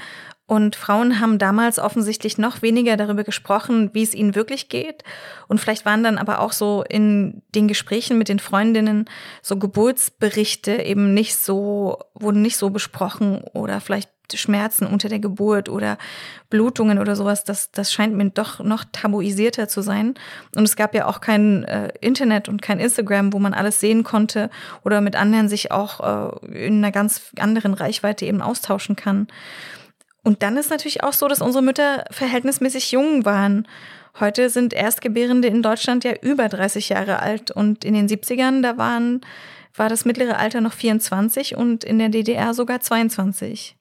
[0.46, 5.04] Und Frauen haben damals offensichtlich noch weniger darüber gesprochen, wie es ihnen wirklich geht.
[5.48, 9.06] Und vielleicht waren dann aber auch so in den Gesprächen mit den Freundinnen
[9.42, 15.70] so Geburtsberichte eben nicht so, wurden nicht so besprochen oder vielleicht Schmerzen unter der Geburt
[15.70, 15.98] oder
[16.50, 20.16] Blutungen oder sowas, das, das scheint mir doch noch tabuisierter zu sein.
[20.56, 24.04] Und es gab ja auch kein äh, Internet und kein Instagram, wo man alles sehen
[24.04, 24.50] konnte
[24.84, 29.28] oder mit anderen sich auch äh, in einer ganz anderen Reichweite eben austauschen kann.
[30.24, 33.68] Und dann ist natürlich auch so, dass unsere Mütter verhältnismäßig jung waren.
[34.20, 38.78] Heute sind Erstgebärende in Deutschland ja über 30 Jahre alt und in den 70ern, da
[38.78, 39.22] waren,
[39.76, 43.76] war das mittlere Alter noch 24 und in der DDR sogar 22.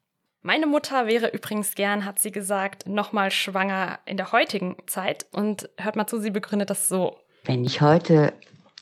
[0.45, 5.25] Meine Mutter wäre übrigens gern, hat sie gesagt, nochmal schwanger in der heutigen Zeit.
[5.31, 7.17] Und hört mal zu, sie begründet das so.
[7.45, 8.33] Wenn ich heute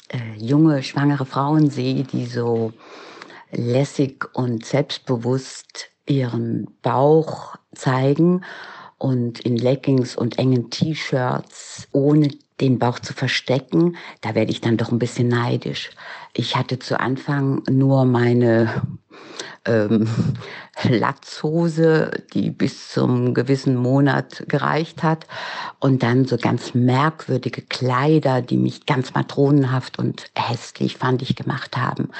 [0.08, 2.72] äh, junge, schwangere Frauen sehe, die so
[3.50, 8.42] lässig und selbstbewusst ihren Bauch zeigen
[8.96, 14.78] und in Leggings und engen T-Shirts, ohne den Bauch zu verstecken, da werde ich dann
[14.78, 15.90] doch ein bisschen neidisch.
[16.32, 18.82] Ich hatte zu Anfang nur meine
[19.64, 20.08] ähm,
[20.88, 25.26] Latzhose, die bis zum gewissen Monat gereicht hat.
[25.78, 31.76] Und dann so ganz merkwürdige Kleider, die mich ganz matronenhaft und hässlich, fand ich, gemacht
[31.76, 32.10] haben.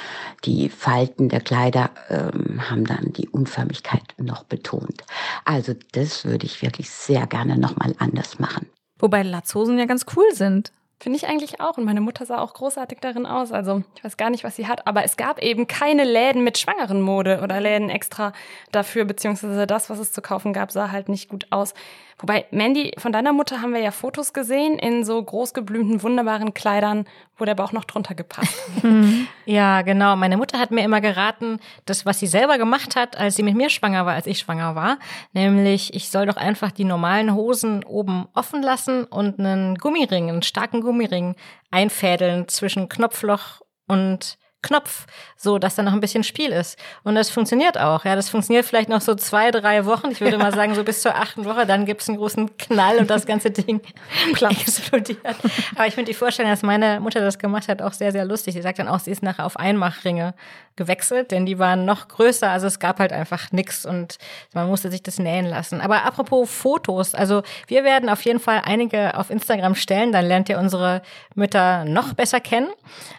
[0.45, 5.05] Die Falten der Kleider ähm, haben dann die Unförmigkeit noch betont.
[5.45, 8.67] Also das würde ich wirklich sehr gerne nochmal anders machen.
[8.99, 10.73] Wobei Latzhosen ja ganz cool sind.
[11.03, 11.79] Finde ich eigentlich auch.
[11.79, 13.53] Und meine Mutter sah auch großartig darin aus.
[13.53, 14.87] Also ich weiß gar nicht, was sie hat.
[14.87, 18.35] Aber es gab eben keine Läden mit schwangeren Mode oder Läden extra
[18.71, 21.73] dafür, beziehungsweise das, was es zu kaufen gab, sah halt nicht gut aus.
[22.21, 27.07] Wobei, Mandy, von deiner Mutter haben wir ja Fotos gesehen in so großgeblümten, wunderbaren Kleidern,
[27.39, 28.55] wo der Bauch noch drunter gepasst
[29.47, 30.17] ja, genau.
[30.17, 33.57] Meine Mutter hat mir immer geraten, das, was sie selber gemacht hat, als sie mit
[33.57, 34.99] mir schwanger war, als ich schwanger war.
[35.33, 40.43] Nämlich, ich soll doch einfach die normalen Hosen oben offen lassen und einen Gummiring, einen
[40.43, 41.37] starken Gummiring
[41.71, 46.79] einfädeln zwischen Knopfloch und Knopf, so dass da noch ein bisschen Spiel ist.
[47.03, 48.05] Und das funktioniert auch.
[48.05, 50.11] Ja, das funktioniert vielleicht noch so zwei, drei Wochen.
[50.11, 53.09] Ich würde mal sagen, so bis zur achten Woche, dann gibt's einen großen Knall und
[53.09, 53.81] das ganze Ding
[54.31, 55.37] explodiert.
[55.75, 58.55] Aber ich finde die Vorstellung, dass meine Mutter das gemacht hat, auch sehr, sehr lustig.
[58.55, 60.35] Sie sagt dann auch, sie ist nachher auf Einmachringe
[60.77, 62.49] gewechselt, denn die waren noch größer.
[62.49, 64.17] Also es gab halt einfach nix und
[64.55, 65.81] man musste sich das nähen lassen.
[65.81, 70.49] Aber apropos Fotos, also wir werden auf jeden Fall einige auf Instagram stellen, dann lernt
[70.49, 71.03] ihr unsere
[71.35, 72.69] Mütter noch besser kennen.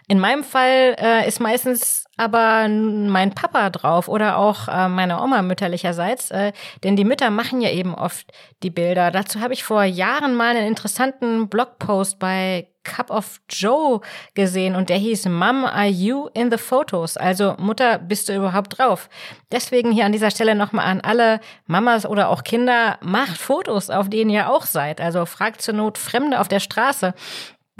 [0.08, 5.42] In meinem Fall äh, ist meistens aber mein Papa drauf oder auch äh, meine Oma
[5.42, 6.52] mütterlicherseits, äh,
[6.84, 8.28] denn die Mütter machen ja eben oft
[8.64, 9.12] die Bilder.
[9.12, 14.02] Dazu habe ich vor Jahren mal einen interessanten Blogpost bei Cup of Joe
[14.34, 17.16] gesehen und der hieß Mom, are you in the photos?
[17.16, 19.08] Also Mutter, bist du überhaupt drauf?
[19.52, 24.10] Deswegen hier an dieser Stelle nochmal an alle Mamas oder auch Kinder, macht Fotos, auf
[24.10, 25.00] denen ihr auch seid.
[25.00, 27.14] Also fragt zur Not Fremde auf der Straße.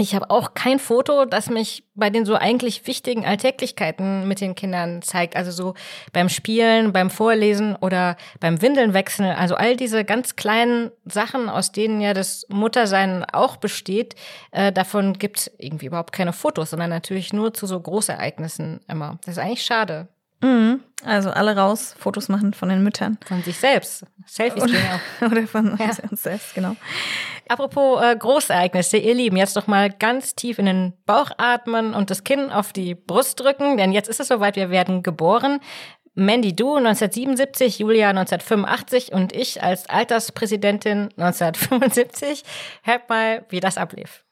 [0.02, 4.56] Ich habe auch kein Foto, das mich bei den so eigentlich wichtigen Alltäglichkeiten mit den
[4.56, 5.36] Kindern zeigt.
[5.36, 5.76] Also so
[6.12, 9.30] beim Spielen, beim Vorlesen oder beim Windeln wechseln.
[9.30, 14.16] Also all diese ganz kleinen Sachen, aus denen ja das Muttersein auch besteht,
[14.50, 19.20] äh, davon gibt es irgendwie überhaupt keine Fotos, sondern natürlich nur zu so Großereignissen immer.
[19.26, 20.08] Das ist eigentlich schade.
[20.42, 20.82] Mhm.
[21.04, 23.18] Also alle raus, Fotos machen von den Müttern.
[23.26, 24.06] Von sich selbst.
[24.28, 25.26] Selfies oder, gehen auch.
[25.32, 25.92] Oder von ja.
[26.10, 26.76] uns selbst, genau.
[27.48, 32.12] Apropos äh, Großereignisse, ihr Lieben, jetzt doch mal ganz tief in den Bauch atmen und
[32.12, 35.60] das Kinn auf die Brust drücken, denn jetzt ist es soweit, wir werden geboren.
[36.14, 42.44] Mandy, du 1977, Julia 1985 und ich als Alterspräsidentin 1975.
[42.84, 44.24] Hört mal, wie das ablief.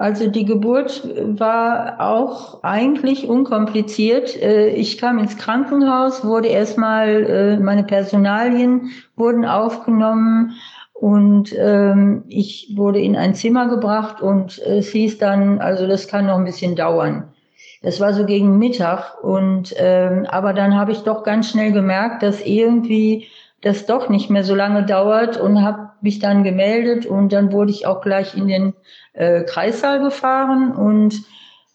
[0.00, 1.06] Also die Geburt
[1.38, 4.34] war auch eigentlich unkompliziert.
[4.34, 10.52] Äh, ich kam ins Krankenhaus, wurde erstmal, äh, meine Personalien wurden aufgenommen
[10.94, 16.24] und ähm, ich wurde in ein Zimmer gebracht und es hieß dann, also das kann
[16.24, 17.34] noch ein bisschen dauern.
[17.82, 22.22] Das war so gegen Mittag und ähm, aber dann habe ich doch ganz schnell gemerkt,
[22.22, 23.26] dass irgendwie
[23.60, 27.70] das doch nicht mehr so lange dauert und habe mich dann gemeldet und dann wurde
[27.70, 28.72] ich auch gleich in den
[29.12, 31.22] äh, Kreissaal gefahren und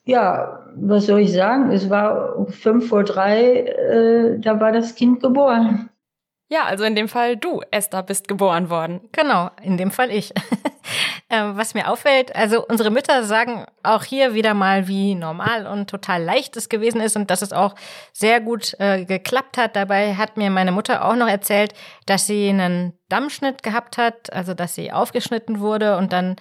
[0.04, 1.72] ja, was soll ich sagen?
[1.72, 5.90] Es war fünf vor drei, äh, da war das Kind geboren.
[6.48, 9.10] Ja, also in dem Fall du, Esther, bist geboren worden.
[9.12, 10.34] Genau, in dem Fall ich.
[11.28, 15.90] Ähm, was mir auffällt, also unsere Mütter sagen auch hier wieder mal, wie normal und
[15.90, 17.74] total leicht es gewesen ist und dass es auch
[18.14, 19.76] sehr gut äh, geklappt hat.
[19.76, 21.74] Dabei hat mir meine Mutter auch noch erzählt,
[22.06, 26.36] dass sie einen Dammschnitt gehabt hat, also dass sie aufgeschnitten wurde und dann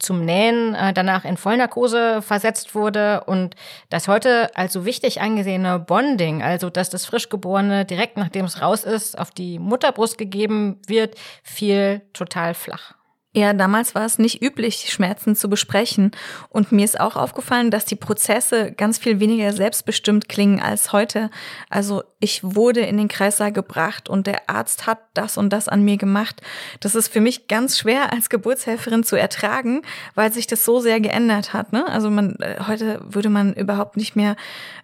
[0.00, 3.54] zum Nähen äh, danach in Vollnarkose versetzt wurde und
[3.90, 8.84] das heute als so wichtig angesehene Bonding, also dass das Frischgeborene direkt nachdem es raus
[8.84, 12.94] ist, auf die Mutterbrust gegeben wird, fiel total flach.
[13.32, 16.10] Ja, damals war es nicht üblich, Schmerzen zu besprechen.
[16.48, 21.30] Und mir ist auch aufgefallen, dass die Prozesse ganz viel weniger selbstbestimmt klingen als heute.
[21.68, 25.84] Also ich wurde in den Kreissaal gebracht und der Arzt hat das und das an
[25.84, 26.42] mir gemacht.
[26.80, 29.82] Das ist für mich ganz schwer als Geburtshelferin zu ertragen,
[30.16, 31.72] weil sich das so sehr geändert hat.
[31.72, 31.86] Ne?
[31.86, 34.34] Also man, äh, heute würde man überhaupt nicht mehr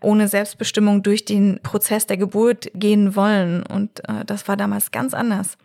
[0.01, 3.65] ohne Selbstbestimmung durch den Prozess der Geburt gehen wollen.
[3.65, 5.59] Und äh, das war damals ganz anders.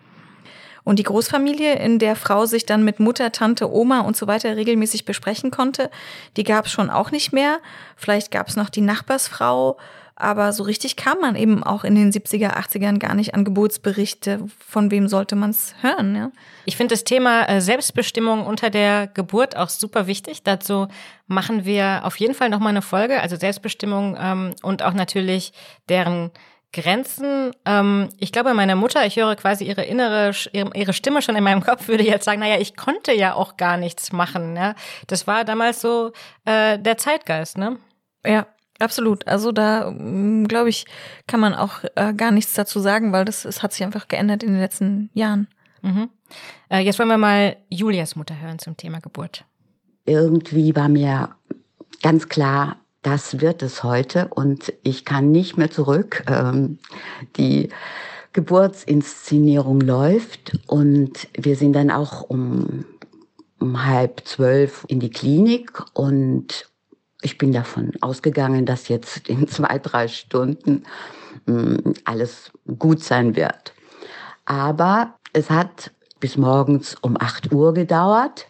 [0.84, 4.56] Und die Großfamilie, in der Frau sich dann mit Mutter, Tante, Oma und so weiter
[4.56, 5.90] regelmäßig besprechen konnte,
[6.38, 7.60] die gab es schon auch nicht mehr.
[7.96, 9.78] Vielleicht gab es noch die Nachbarsfrau,
[10.22, 14.46] aber so richtig kam man eben auch in den 70er, 80ern gar nicht an Geburtsberichte.
[14.60, 16.16] Von wem sollte man es hören?
[16.16, 16.32] Ja?
[16.66, 20.44] Ich finde das Thema äh, Selbstbestimmung unter der Geburt auch super wichtig.
[20.44, 20.88] Dazu
[21.26, 25.54] machen wir auf jeden Fall nochmal eine Folge, also Selbstbestimmung ähm, und auch natürlich
[25.90, 26.30] deren
[26.74, 27.51] Grenzen.
[27.65, 31.61] Ähm, ich glaube, meine Mutter, ich höre quasi ihre innere, ihre Stimme schon in meinem
[31.65, 34.55] Kopf, würde jetzt sagen, naja, ich konnte ja auch gar nichts machen.
[34.55, 34.76] Ja?
[35.07, 36.11] Das war damals so
[36.45, 37.78] äh, der Zeitgeist, ne?
[38.26, 38.47] Ja,
[38.80, 39.28] absolut.
[39.28, 40.86] Also da, mm, glaube ich,
[41.28, 44.43] kann man auch äh, gar nichts dazu sagen, weil das, das hat sich einfach geändert
[44.43, 45.47] in den letzten Jahren.
[45.82, 46.09] Mhm.
[46.69, 49.45] Äh, jetzt wollen wir mal Julias Mutter hören zum Thema Geburt.
[50.05, 51.30] Irgendwie war mir
[52.01, 56.24] ganz klar, das wird es heute und ich kann nicht mehr zurück.
[56.28, 56.78] Ähm,
[57.38, 57.70] die
[58.34, 62.86] Geburtsinszenierung läuft und wir sind dann auch um,
[63.60, 66.70] um halb zwölf in die Klinik und
[67.22, 70.84] ich bin davon ausgegangen, dass jetzt in zwei, drei Stunden
[71.45, 73.74] mh, hm, alles gut sein wird.
[74.45, 78.47] Aber es hat bis morgens um acht Uhr gedauert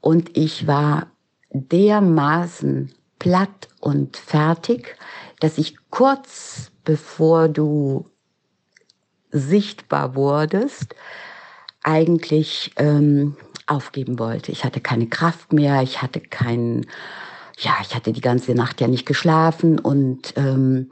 [0.00, 1.08] und ich war
[1.50, 4.96] dermaßen platt und fertig,
[5.40, 8.10] dass ich kurz bevor du
[9.30, 10.94] sichtbar wurdest,
[11.82, 14.52] eigentlich ähm, aufgeben wollte.
[14.52, 16.86] Ich hatte keine Kraft mehr, ich hatte keinen,
[17.58, 20.90] ja, ich hatte die ganze Nacht ja nicht geschlafen und ähm,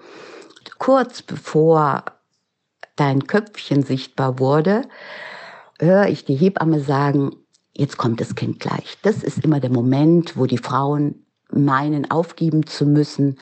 [0.79, 2.05] kurz bevor
[2.97, 4.83] dein Köpfchen sichtbar wurde,
[5.79, 7.31] höre ich die Hebamme sagen,
[7.75, 8.97] jetzt kommt das Kind gleich.
[9.03, 13.39] Das ist immer der Moment, wo die Frauen meinen, aufgeben zu müssen,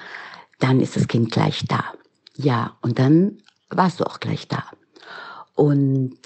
[0.59, 1.84] dann ist das Kind gleich da.
[2.36, 3.38] Ja, und dann
[3.70, 4.64] warst du auch gleich da.
[5.55, 6.16] Und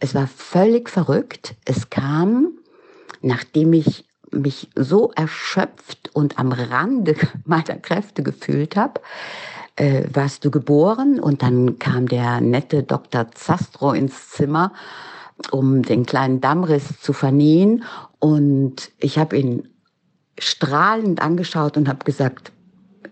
[0.00, 1.54] es war völlig verrückt.
[1.64, 2.58] Es kam,
[3.20, 9.00] nachdem ich mich so erschöpft und am Rande meiner Kräfte gefühlt habe,
[9.76, 13.30] äh, warst du geboren und dann kam der nette Dr.
[13.32, 14.72] Zastro ins Zimmer,
[15.50, 17.84] um den kleinen Dammriss zu vernähen
[18.20, 19.68] und ich habe ihn
[20.38, 22.52] strahlend angeschaut und habe gesagt,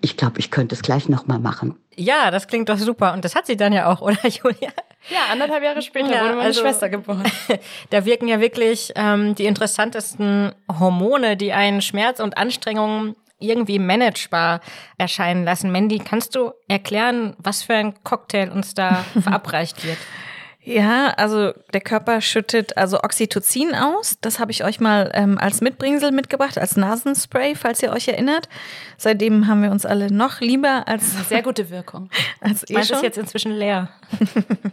[0.00, 1.76] ich glaube, ich könnte es gleich nochmal machen.
[1.94, 3.12] Ja, das klingt doch super.
[3.12, 4.70] Und das hat sie dann ja auch, oder Julia?
[5.10, 7.24] Ja, anderthalb Jahre später ja, wurde meine also, Schwester geboren.
[7.90, 14.60] da wirken ja wirklich ähm, die interessantesten Hormone, die einen Schmerz und Anstrengungen irgendwie managebar
[14.98, 15.72] erscheinen lassen.
[15.72, 19.98] Mandy, kannst du erklären, was für ein Cocktail uns da verabreicht wird?
[20.64, 24.16] Ja, also der Körper schüttet also Oxytocin aus.
[24.20, 28.48] Das habe ich euch mal ähm, als Mitbringsel mitgebracht, als Nasenspray, falls ihr euch erinnert.
[28.96, 32.10] Seitdem haben wir uns alle noch lieber als sehr gute Wirkung.
[32.40, 33.88] als eh ist jetzt inzwischen leer.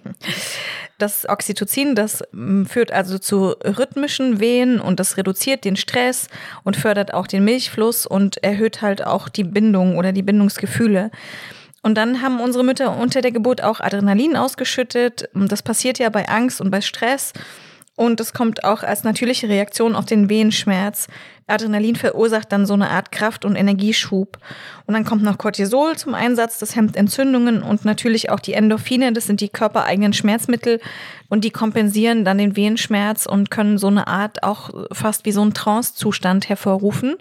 [1.00, 6.28] das Oxytocin, das mm, führt also zu rhythmischen Wehen und das reduziert den Stress
[6.64, 11.10] und fördert auch den Milchfluss und erhöht halt auch die Bindung oder die Bindungsgefühle.
[11.90, 15.28] Und dann haben unsere Mütter unter der Geburt auch Adrenalin ausgeschüttet.
[15.34, 17.34] Das passiert ja bei Angst und bei Stress.
[17.96, 21.08] Und es kommt auch als natürliche Reaktion auf den Wehenschmerz.
[21.48, 24.38] Adrenalin verursacht dann so eine Art Kraft- und Energieschub.
[24.86, 29.12] Und dann kommt noch Cortisol zum Einsatz, das hemmt Entzündungen und natürlich auch die Endorphine,
[29.12, 30.80] das sind die körpereigenen Schmerzmittel
[31.28, 35.42] und die kompensieren dann den Wehenschmerz und können so eine Art auch fast wie so
[35.42, 37.16] ein Trance-Zustand hervorrufen.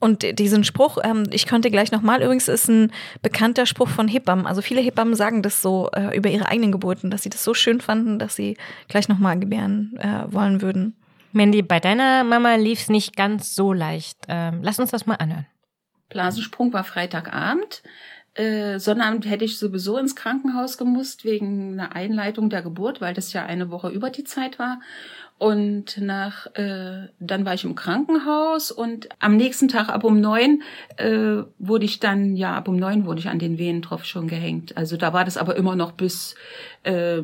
[0.00, 2.90] Und diesen Spruch, ähm, ich könnte gleich nochmal, übrigens ist ein
[3.20, 4.46] bekannter Spruch von Hebammen.
[4.46, 7.52] Also viele Hebammen sagen das so äh, über ihre eigenen Geburten, dass sie das so
[7.52, 8.56] schön fanden, dass sie
[8.88, 10.96] gleich nochmal gebären äh, wollen würden.
[11.32, 14.16] Mandy, bei deiner Mama lief es nicht ganz so leicht.
[14.28, 15.46] Ähm, lass uns das mal anhören.
[16.08, 17.82] Blasensprung war Freitagabend.
[18.34, 23.32] Äh, Sonnabend hätte ich sowieso ins Krankenhaus gemusst wegen einer Einleitung der Geburt, weil das
[23.32, 24.80] ja eine Woche über die Zeit war.
[25.40, 30.62] Und nach, äh, dann war ich im Krankenhaus und am nächsten Tag ab um neun
[30.98, 34.76] äh, wurde ich dann, ja, ab um neun wurde ich an den Wehentropf schon gehängt.
[34.76, 36.34] Also da war das aber immer noch bis
[36.82, 37.22] äh,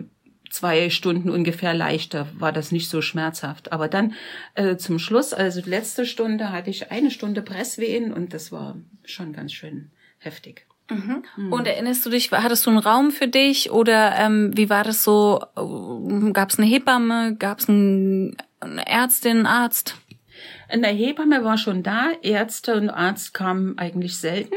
[0.49, 3.71] zwei Stunden ungefähr leichter, war das nicht so schmerzhaft.
[3.71, 4.15] Aber dann
[4.55, 9.35] äh, zum Schluss, also letzte Stunde, hatte ich eine Stunde Presswehen und das war schon
[9.35, 9.91] ganz schön
[10.21, 10.67] heftig.
[10.89, 11.53] Mhm.
[11.53, 15.03] Und erinnerst du dich, hattest du einen Raum für dich oder ähm, wie war das
[15.03, 15.41] so?
[16.33, 19.97] Gab es eine Hebamme, gab es ein, eine Ärztin, Arzt?
[20.69, 24.55] Eine Hebamme war schon da, Ärzte und Arzt kamen eigentlich selten.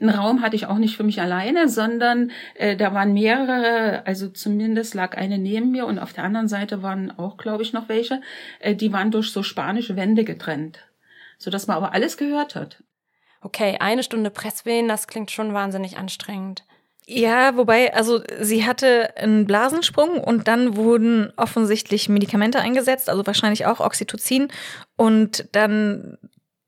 [0.00, 4.28] Einen Raum hatte ich auch nicht für mich alleine, sondern äh, da waren mehrere, also
[4.28, 7.88] zumindest lag eine neben mir und auf der anderen Seite waren auch, glaube ich, noch
[7.88, 8.20] welche.
[8.60, 10.80] Äh, die waren durch so spanische Wände getrennt,
[11.38, 12.82] so dass man aber alles gehört hat.
[13.40, 16.64] Okay, eine Stunde Presswehen, das klingt schon wahnsinnig anstrengend.
[17.08, 23.64] Ja, wobei, also sie hatte einen Blasensprung und dann wurden offensichtlich Medikamente eingesetzt, also wahrscheinlich
[23.64, 24.48] auch Oxytocin.
[24.96, 26.18] Und dann,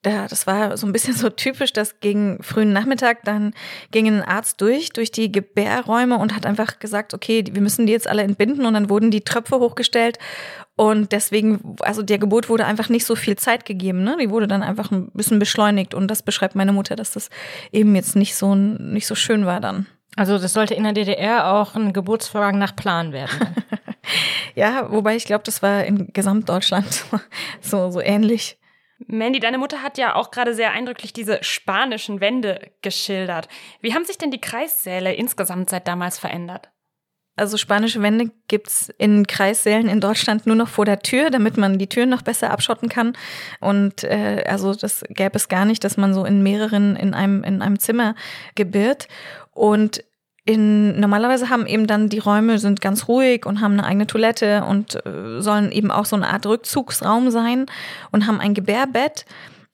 [0.09, 3.55] ja, das war so ein bisschen so typisch, dass gegen frühen Nachmittag dann
[3.91, 7.93] ging ein Arzt durch, durch die Gebärräume und hat einfach gesagt, okay, wir müssen die
[7.93, 10.19] jetzt alle entbinden und dann wurden die Tröpfe hochgestellt
[10.79, 14.17] und deswegen, also der Geburt wurde einfach nicht so viel Zeit gegeben, ne?
[14.21, 17.31] Die wurde dann einfach ein bisschen beschleunigt und das beschreibt meine Mutter, dass das
[17.73, 19.87] eben jetzt nicht so nicht so schön war dann.
[20.15, 23.55] Also das sollte in der DDR auch ein Geburtsvorgang nach Plan werden.
[24.55, 27.05] ja, wobei ich glaube, das war in Gesamtdeutschland
[27.61, 28.57] so, so ähnlich.
[29.07, 33.49] Mandy, deine Mutter hat ja auch gerade sehr eindrücklich diese spanischen Wände geschildert.
[33.81, 36.69] Wie haben sich denn die Kreissäle insgesamt seit damals verändert?
[37.39, 41.79] Also spanische Wände gibt's in Kreissälen in Deutschland nur noch vor der Tür, damit man
[41.79, 43.17] die Türen noch besser abschotten kann.
[43.61, 47.45] Und äh, also das gäbe es gar nicht, dass man so in mehreren in einem
[47.45, 48.17] in einem Zimmer
[48.57, 49.07] gebiert.
[49.53, 50.03] Und
[50.49, 54.65] in, normalerweise haben eben dann die Räume sind ganz ruhig und haben eine eigene Toilette
[54.65, 57.67] und äh, sollen eben auch so eine Art Rückzugsraum sein
[58.13, 59.27] und haben ein Gebärbett.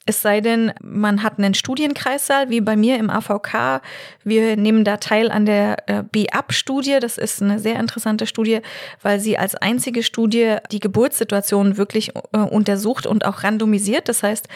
[0.07, 3.81] Es sei denn, man hat einen Studienkreissaal, wie bei mir im AVK.
[4.23, 6.99] Wir nehmen da teil an der äh, B-Up-Studie.
[7.01, 8.61] Das ist eine sehr interessante Studie,
[9.01, 14.11] weil sie als einzige Studie die Geburtssituation wirklich äh, untersucht und auch randomisiert.
[14.11, 14.47] Das heißt,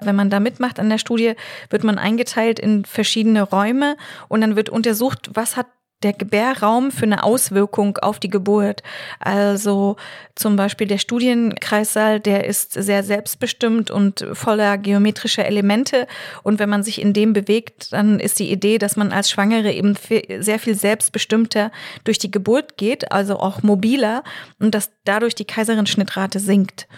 [0.00, 1.34] wenn man da mitmacht an der Studie,
[1.70, 3.96] wird man eingeteilt in verschiedene Räume
[4.26, 5.66] und dann wird untersucht, was hat
[6.02, 8.82] der Gebärraum für eine Auswirkung auf die Geburt.
[9.18, 9.96] Also
[10.34, 16.06] zum Beispiel der Studienkreissaal, der ist sehr selbstbestimmt und voller geometrischer Elemente.
[16.42, 19.72] Und wenn man sich in dem bewegt, dann ist die Idee, dass man als Schwangere
[19.72, 19.94] eben
[20.38, 21.72] sehr viel selbstbestimmter
[22.04, 24.22] durch die Geburt geht, also auch mobiler
[24.58, 26.88] und dass dadurch die Kaiserin-Schnittrate sinkt.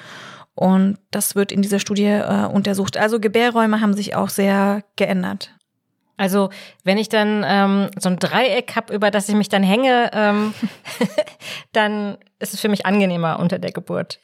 [0.55, 2.97] Und das wird in dieser Studie äh, untersucht.
[2.97, 5.55] Also Gebärräume haben sich auch sehr geändert.
[6.19, 6.51] Also
[6.85, 10.53] wenn ich dann ähm, so ein Dreieck habe, über das ich mich dann hänge, ähm,
[11.73, 14.21] dann ist es für mich angenehmer unter der Geburt.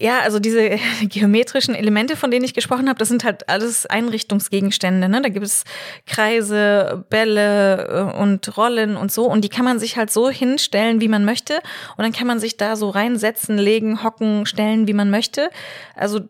[0.00, 5.08] Ja, also diese geometrischen Elemente, von denen ich gesprochen habe, das sind halt alles Einrichtungsgegenstände.
[5.08, 5.22] Ne?
[5.22, 5.64] Da gibt es
[6.06, 9.26] Kreise, Bälle äh, und Rollen und so.
[9.26, 11.54] Und die kann man sich halt so hinstellen, wie man möchte.
[11.96, 15.50] Und dann kann man sich da so reinsetzen, legen, hocken, stellen, wie man möchte.
[15.96, 16.20] Also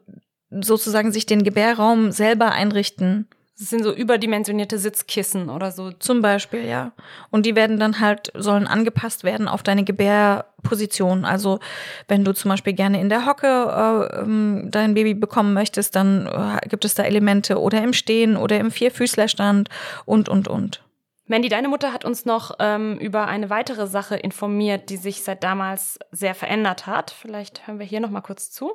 [0.51, 3.29] sozusagen sich den Gebärraum selber einrichten.
[3.59, 5.91] Das sind so überdimensionierte Sitzkissen oder so.
[5.91, 6.93] Zum Beispiel, ja.
[7.31, 11.25] Und die werden dann halt, sollen angepasst werden auf deine Gebärposition.
[11.25, 11.59] Also
[12.07, 16.27] wenn du zum Beispiel gerne in der Hocke äh, ähm, dein Baby bekommen möchtest, dann
[16.27, 19.69] äh, gibt es da Elemente oder im Stehen oder im Vierfüßlerstand
[20.05, 20.85] und, und, und.
[21.27, 25.43] Mandy, deine Mutter hat uns noch ähm, über eine weitere Sache informiert, die sich seit
[25.43, 27.11] damals sehr verändert hat.
[27.11, 28.73] Vielleicht hören wir hier noch mal kurz zu.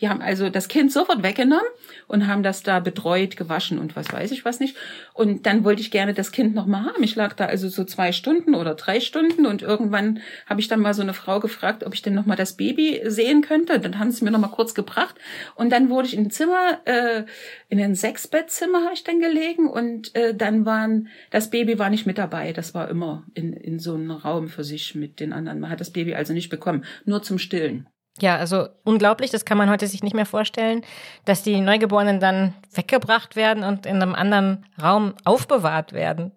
[0.00, 1.64] Die haben also das Kind sofort weggenommen
[2.08, 4.76] und haben das da betreut, gewaschen und was weiß ich was nicht.
[5.12, 7.04] Und dann wollte ich gerne das Kind noch mal haben.
[7.04, 10.80] Ich lag da also so zwei Stunden oder drei Stunden und irgendwann habe ich dann
[10.80, 13.78] mal so eine Frau gefragt, ob ich denn noch mal das Baby sehen könnte.
[13.78, 15.14] Dann haben sie mir noch mal kurz gebracht
[15.54, 17.22] und dann wurde ich in ein Zimmer, äh,
[17.68, 22.04] in ein Sechsbettzimmer habe ich dann gelegen und äh, dann waren das Baby war nicht
[22.04, 22.52] mit dabei.
[22.52, 25.60] Das war immer in in so einem Raum für sich mit den anderen.
[25.60, 27.86] Man hat das Baby also nicht bekommen, nur zum Stillen.
[28.20, 30.82] Ja, also unglaublich, das kann man heute sich nicht mehr vorstellen,
[31.24, 36.30] dass die Neugeborenen dann weggebracht werden und in einem anderen Raum aufbewahrt werden.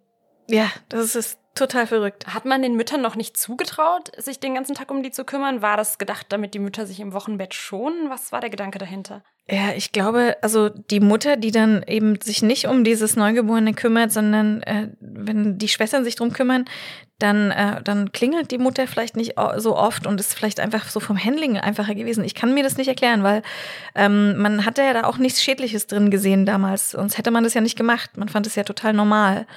[0.50, 2.28] Ja, das ist total verrückt.
[2.34, 5.62] Hat man den Müttern noch nicht zugetraut, sich den ganzen Tag um die zu kümmern?
[5.62, 8.10] War das gedacht, damit die Mütter sich im Wochenbett schonen?
[8.10, 9.24] Was war der Gedanke dahinter?
[9.50, 14.12] Ja, ich glaube, also die Mutter, die dann eben sich nicht um dieses Neugeborene kümmert,
[14.12, 16.66] sondern äh, wenn die Schwestern sich drum kümmern,
[17.20, 21.00] dann, äh, dann klingelt die Mutter vielleicht nicht so oft und ist vielleicht einfach so
[21.00, 22.24] vom Handling einfacher gewesen.
[22.24, 23.42] Ich kann mir das nicht erklären, weil
[23.96, 27.54] ähm, man hatte ja da auch nichts Schädliches drin gesehen damals, sonst hätte man das
[27.56, 28.18] ja nicht gemacht.
[28.18, 29.48] Man fand es ja total normal.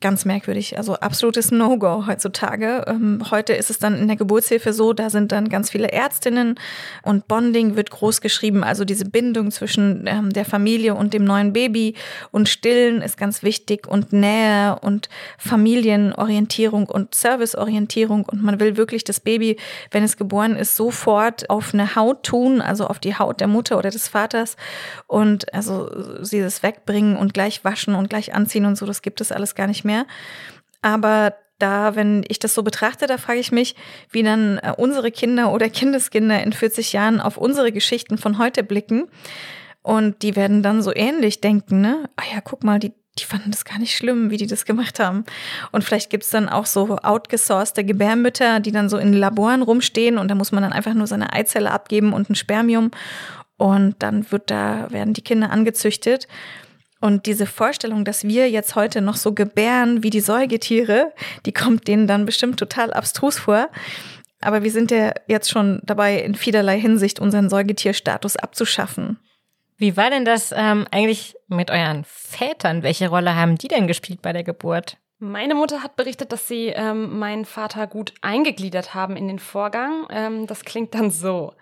[0.00, 0.78] Ganz merkwürdig.
[0.78, 2.84] Also absolutes No-Go heutzutage.
[2.86, 6.58] Ähm, heute ist es dann in der Geburtshilfe so, da sind dann ganz viele Ärztinnen
[7.02, 8.64] und Bonding wird groß geschrieben.
[8.64, 11.94] Also diese Bindung zwischen ähm, der Familie und dem neuen Baby
[12.30, 19.04] und Stillen ist ganz wichtig und Nähe und Familienorientierung und Serviceorientierung und man will wirklich
[19.04, 19.58] das Baby,
[19.90, 23.76] wenn es geboren ist, sofort auf eine Haut tun, also auf die Haut der Mutter
[23.76, 24.56] oder des Vaters
[25.08, 25.90] und also
[26.22, 29.54] sie das wegbringen und gleich waschen und gleich anziehen und so, das gibt es alles
[29.54, 30.06] gar nicht mehr.
[30.82, 33.76] Aber da, wenn ich das so betrachte, da frage ich mich,
[34.10, 38.62] wie dann äh, unsere Kinder oder Kindeskinder in 40 Jahren auf unsere Geschichten von heute
[38.64, 39.08] blicken.
[39.82, 42.08] Und die werden dann so ähnlich denken, ne?
[42.16, 45.00] Ah ja, guck mal, die, die fanden das gar nicht schlimm, wie die das gemacht
[45.00, 45.24] haben.
[45.72, 50.28] Und vielleicht gibt's dann auch so outgesourcete Gebärmütter, die dann so in Laboren rumstehen und
[50.28, 52.90] da muss man dann einfach nur seine Eizelle abgeben und ein Spermium.
[53.56, 56.28] Und dann wird da, werden die Kinder angezüchtet.
[57.00, 61.12] Und diese Vorstellung, dass wir jetzt heute noch so gebären wie die Säugetiere,
[61.46, 63.68] die kommt denen dann bestimmt total abstrus vor.
[64.40, 69.18] Aber wir sind ja jetzt schon dabei, in vielerlei Hinsicht unseren Säugetierstatus abzuschaffen.
[69.76, 72.82] Wie war denn das ähm, eigentlich mit euren Vätern?
[72.82, 74.98] Welche Rolle haben die denn gespielt bei der Geburt?
[75.18, 80.06] Meine Mutter hat berichtet, dass sie ähm, meinen Vater gut eingegliedert haben in den Vorgang.
[80.10, 81.54] Ähm, das klingt dann so.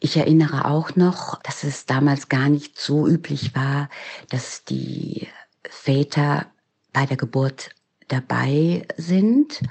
[0.00, 3.88] Ich erinnere auch noch, dass es damals gar nicht so üblich war,
[4.30, 5.28] dass die
[5.68, 6.46] Väter
[6.92, 7.70] bei der Geburt
[8.08, 9.62] dabei sind.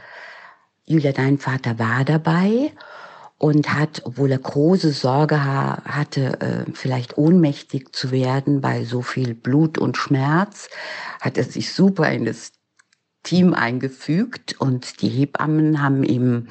[0.86, 2.74] Julia, dein Vater war dabei
[3.38, 9.34] und hat, obwohl er große Sorge hatte, äh, vielleicht ohnmächtig zu werden bei so viel
[9.34, 10.70] Blut und Schmerz,
[11.20, 12.54] hat er sich super in das
[13.24, 16.48] Team eingefügt und die Hebammen haben ihm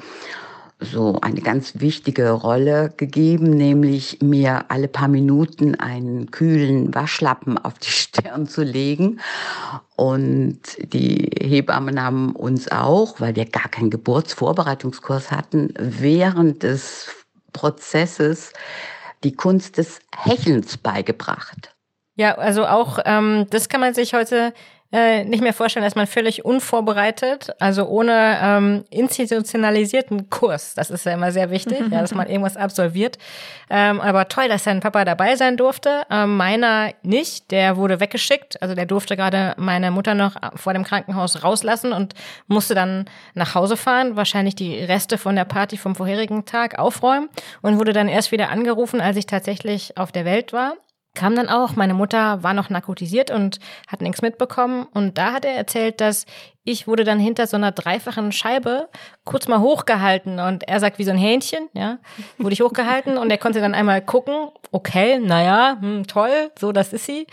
[0.83, 7.79] so eine ganz wichtige Rolle gegeben, nämlich mir alle paar Minuten einen kühlen Waschlappen auf
[7.79, 9.19] die Stirn zu legen.
[9.95, 10.59] Und
[10.93, 17.09] die Hebammen haben uns auch, weil wir gar keinen Geburtsvorbereitungskurs hatten, während des
[17.51, 18.53] Prozesses
[19.23, 21.73] die Kunst des Hechelns beigebracht.
[22.15, 24.53] Ja, also auch ähm, das kann man sich heute
[24.93, 31.07] äh, nicht mehr vorstellen, dass man völlig unvorbereitet, also ohne ähm, institutionalisierten Kurs, das ist
[31.07, 33.17] ja immer sehr wichtig, ja, dass man irgendwas absolviert.
[33.71, 36.03] Ähm, aber toll, dass dein Papa dabei sein durfte.
[36.11, 38.61] Ähm, meiner nicht, der wurde weggeschickt.
[38.61, 42.13] Also der durfte gerade meine Mutter noch vor dem Krankenhaus rauslassen und
[42.45, 47.29] musste dann nach Hause fahren, wahrscheinlich die Reste von der Party vom vorherigen Tag aufräumen
[47.63, 50.75] und wurde dann erst wieder angerufen, als ich tatsächlich auf der Welt war
[51.15, 54.87] kam dann auch, meine Mutter war noch narkotisiert und hat nichts mitbekommen.
[54.93, 56.25] Und da hat er erzählt, dass
[56.63, 58.89] ich wurde dann hinter so einer dreifachen Scheibe
[59.23, 60.39] kurz mal hochgehalten.
[60.39, 61.99] Und er sagt, wie so ein Hähnchen, ja,
[62.37, 66.93] wurde ich hochgehalten und er konnte dann einmal gucken, okay, naja, hm, toll, so, das
[66.93, 67.27] ist sie.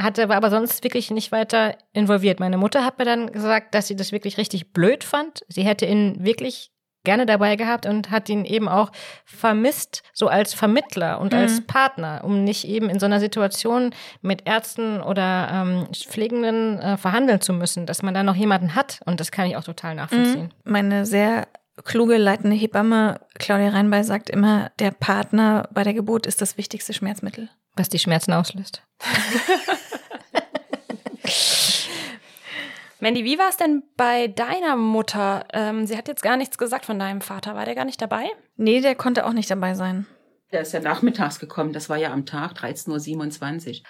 [0.00, 2.38] Hatte aber sonst wirklich nicht weiter involviert.
[2.38, 5.44] Meine Mutter hat mir dann gesagt, dass sie das wirklich richtig blöd fand.
[5.48, 6.70] Sie hätte ihn wirklich
[7.06, 8.92] gerne dabei gehabt und hat ihn eben auch
[9.24, 11.38] vermisst, so als Vermittler und mhm.
[11.38, 16.98] als Partner, um nicht eben in so einer Situation mit Ärzten oder ähm, Pflegenden äh,
[16.98, 19.00] verhandeln zu müssen, dass man da noch jemanden hat.
[19.06, 20.52] Und das kann ich auch total nachvollziehen.
[20.64, 20.70] Mhm.
[20.70, 21.48] Meine sehr
[21.84, 26.92] kluge leitende Hebamme Claudia Reinbey sagt immer, der Partner bei der Geburt ist das wichtigste
[26.92, 27.48] Schmerzmittel.
[27.76, 28.82] Was die Schmerzen auslöst.
[33.06, 35.44] Mandy, wie war es denn bei deiner Mutter?
[35.52, 37.54] Ähm, sie hat jetzt gar nichts gesagt von deinem Vater.
[37.54, 38.24] War der gar nicht dabei?
[38.56, 40.08] Nee, der konnte auch nicht dabei sein.
[40.50, 41.72] Der ist ja nachmittags gekommen.
[41.72, 43.82] Das war ja am Tag, 13.27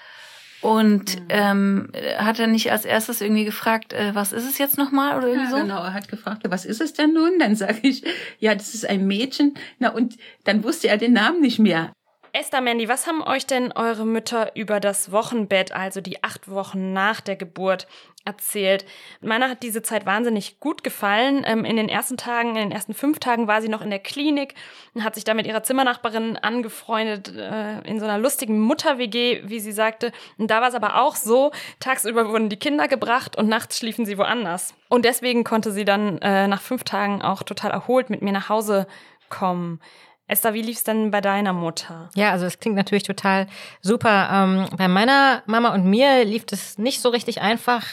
[0.60, 0.70] Uhr.
[0.70, 5.16] Und ähm, hat er nicht als erstes irgendwie gefragt, äh, was ist es jetzt nochmal
[5.16, 5.62] oder irgendwie ja, so?
[5.62, 7.38] Genau, er hat gefragt, was ist es denn nun?
[7.38, 8.04] Dann sage ich,
[8.38, 9.54] ja, das ist ein Mädchen.
[9.78, 11.90] Na und dann wusste er den Namen nicht mehr.
[12.38, 16.92] Esther, Mandy, was haben euch denn eure Mütter über das Wochenbett, also die acht Wochen
[16.92, 17.86] nach der Geburt,
[18.26, 18.84] erzählt?
[19.22, 21.44] Meiner hat diese Zeit wahnsinnig gut gefallen.
[21.46, 23.98] Ähm, in den ersten Tagen, in den ersten fünf Tagen war sie noch in der
[23.98, 24.54] Klinik
[24.94, 29.60] und hat sich da mit ihrer Zimmernachbarin angefreundet, äh, in so einer lustigen Mutter-WG, wie
[29.60, 30.12] sie sagte.
[30.36, 34.04] Und da war es aber auch so, tagsüber wurden die Kinder gebracht und nachts schliefen
[34.04, 34.74] sie woanders.
[34.88, 38.48] Und deswegen konnte sie dann äh, nach fünf Tagen auch total erholt mit mir nach
[38.48, 38.86] Hause
[39.28, 39.80] kommen.
[40.28, 42.10] Esther, wie lief's denn bei deiner Mutter?
[42.16, 43.46] Ja, also es klingt natürlich total
[43.80, 44.28] super.
[44.32, 47.84] Ähm, bei meiner Mama und mir lief es nicht so richtig einfach.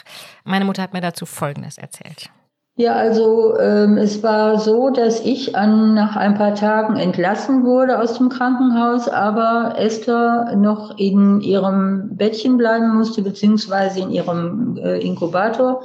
[0.44, 2.32] Meine Mutter hat mir dazu Folgendes erzählt.
[2.76, 8.00] Ja, also ähm, es war so, dass ich an, nach ein paar Tagen entlassen wurde
[8.00, 14.98] aus dem Krankenhaus, aber Esther noch in ihrem Bettchen bleiben musste, beziehungsweise in ihrem äh,
[15.06, 15.84] Inkubator,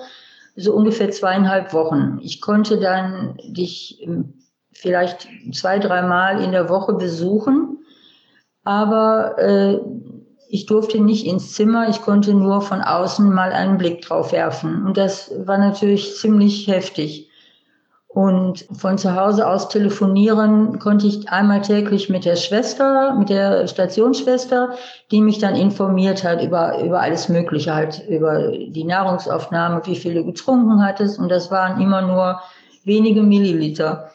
[0.57, 2.21] so ungefähr zweieinhalb Wochen.
[2.23, 4.03] Ich konnte dann dich
[4.81, 7.79] vielleicht zwei, dreimal in der Woche besuchen.
[8.65, 9.79] Aber äh,
[10.49, 14.85] ich durfte nicht ins Zimmer, ich konnte nur von außen mal einen Blick drauf werfen.
[14.87, 17.29] Und das war natürlich ziemlich heftig.
[18.09, 23.69] Und von zu Hause aus telefonieren konnte ich einmal täglich mit der Schwester, mit der
[23.69, 24.75] Stationsschwester,
[25.11, 30.15] die mich dann informiert hat über, über alles Mögliche, halt über die Nahrungsaufnahme, wie viel
[30.15, 31.19] du getrunken hattest.
[31.19, 32.41] Und das waren immer nur
[32.85, 34.11] wenige Milliliter.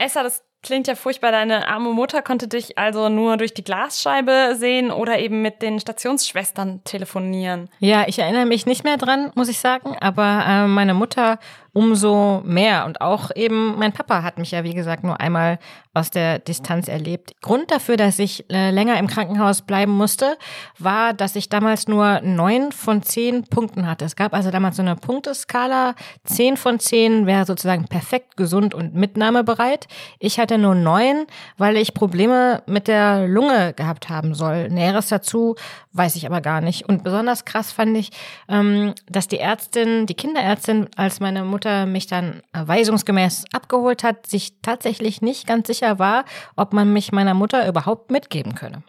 [0.00, 1.32] Esther, das Klingt ja furchtbar.
[1.32, 5.80] Deine arme Mutter konnte dich also nur durch die Glasscheibe sehen oder eben mit den
[5.80, 7.70] Stationsschwestern telefonieren.
[7.78, 9.96] Ja, ich erinnere mich nicht mehr dran, muss ich sagen.
[10.00, 11.38] Aber äh, meine Mutter
[11.72, 12.84] umso mehr.
[12.86, 15.58] Und auch eben mein Papa hat mich ja, wie gesagt, nur einmal
[15.92, 17.32] aus der Distanz erlebt.
[17.40, 20.36] Grund dafür, dass ich äh, länger im Krankenhaus bleiben musste,
[20.78, 24.04] war, dass ich damals nur neun von zehn Punkten hatte.
[24.04, 25.94] Es gab also damals so eine Punkteskala.
[26.24, 29.88] Zehn von zehn wäre sozusagen perfekt gesund und mitnahmebereit.
[30.20, 31.26] Ich hatte nur neun,
[31.58, 34.68] weil ich Probleme mit der Lunge gehabt haben soll.
[34.68, 35.56] Näheres dazu
[35.92, 36.88] weiß ich aber gar nicht.
[36.88, 38.10] Und besonders krass fand ich,
[38.48, 44.26] ähm, dass die Ärztin, die Kinderärztin, als meine Mutter Mutter mich dann weisungsgemäß abgeholt hat,
[44.26, 46.24] sich tatsächlich nicht ganz sicher war,
[46.56, 48.82] ob man mich meiner Mutter überhaupt mitgeben könne.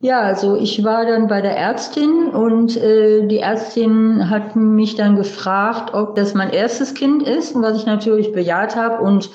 [0.00, 5.16] Ja, also ich war dann bei der Ärztin und äh, die Ärztin hat mich dann
[5.16, 9.28] gefragt, ob das mein erstes Kind ist, was ich natürlich bejaht habe und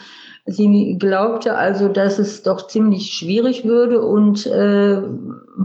[0.46, 5.02] sie glaubte also, dass es doch ziemlich schwierig würde und äh,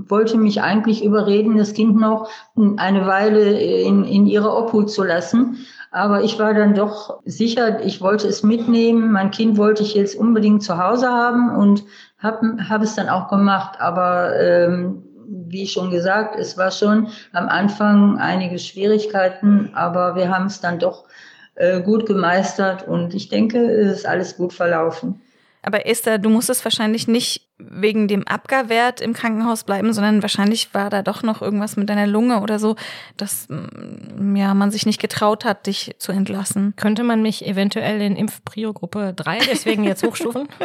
[0.08, 2.28] wollte mich eigentlich überreden, das Kind noch
[2.76, 5.64] eine Weile in, in ihre Obhut zu lassen.
[5.90, 9.10] Aber ich war dann doch sicher, ich wollte es mitnehmen.
[9.10, 11.84] Mein Kind wollte ich jetzt unbedingt zu Hause haben und
[12.18, 13.80] habe hab es dann auch gemacht.
[13.80, 20.46] Aber ähm, wie schon gesagt, es war schon am Anfang einige Schwierigkeiten, aber wir haben
[20.46, 21.04] es dann doch
[21.54, 25.20] äh, gut gemeistert und ich denke, es ist alles gut verlaufen.
[25.62, 30.90] Aber Esther, du musstest wahrscheinlich nicht wegen dem Abgarwert im Krankenhaus bleiben, sondern wahrscheinlich war
[30.90, 32.76] da doch noch irgendwas mit deiner Lunge oder so,
[33.16, 36.74] dass mm, ja, man sich nicht getraut hat, dich zu entlassen.
[36.76, 40.48] Könnte man mich eventuell in Impfprio-Gruppe 3 deswegen jetzt hochstufen?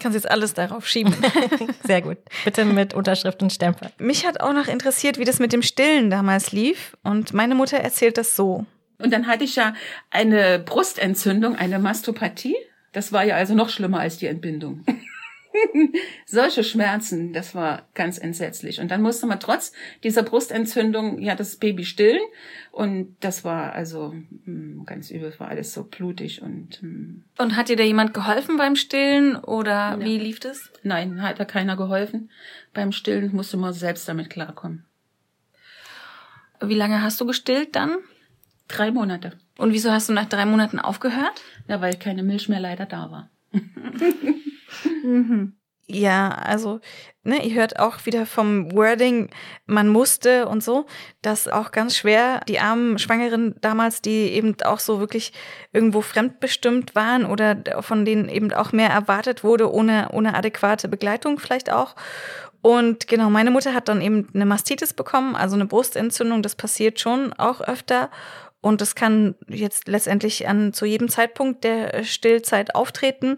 [0.00, 1.14] Kannst jetzt alles darauf schieben.
[1.84, 2.18] Sehr gut.
[2.44, 3.90] Bitte mit Unterschrift und Stempel.
[3.98, 6.96] Mich hat auch noch interessiert, wie das mit dem Stillen damals lief.
[7.02, 8.64] Und meine Mutter erzählt das so.
[8.98, 9.74] Und dann hatte ich ja
[10.10, 12.56] eine Brustentzündung, eine Mastopathie.
[12.92, 14.84] Das war ja also noch schlimmer als die Entbindung.
[16.26, 18.80] Solche Schmerzen, das war ganz entsetzlich.
[18.80, 19.72] Und dann musste man trotz
[20.04, 22.20] dieser Brustentzündung ja das Baby stillen.
[22.70, 26.82] Und das war also mh, hm, ganz übel, war alles so blutig und.
[26.82, 26.88] Mh.
[26.88, 27.24] Hm.
[27.38, 30.00] Und hat dir da jemand geholfen beim Stillen oder ja.
[30.00, 30.70] wie lief das?
[30.82, 32.30] Nein, hat da keiner geholfen.
[32.74, 34.84] Beim Stillen musste man selbst damit klarkommen.
[36.60, 37.98] Wie lange hast du gestillt dann?
[38.66, 39.32] Drei Monate.
[39.58, 41.42] Und wieso hast du nach drei Monaten aufgehört?
[41.66, 43.30] Ja, weil keine Milch mehr leider da war.
[45.04, 45.54] mhm.
[45.90, 46.80] Ja, also,
[47.24, 49.30] ne, ihr hört auch wieder vom Wording,
[49.64, 50.84] man musste und so,
[51.22, 55.32] das auch ganz schwer, die armen Schwangeren damals, die eben auch so wirklich
[55.72, 61.38] irgendwo fremdbestimmt waren oder von denen eben auch mehr erwartet wurde, ohne, ohne adäquate Begleitung
[61.38, 61.96] vielleicht auch.
[62.60, 67.00] Und genau, meine Mutter hat dann eben eine Mastitis bekommen, also eine Brustentzündung, das passiert
[67.00, 68.10] schon auch öfter.
[68.60, 73.36] Und das kann jetzt letztendlich an zu jedem Zeitpunkt der Stillzeit auftreten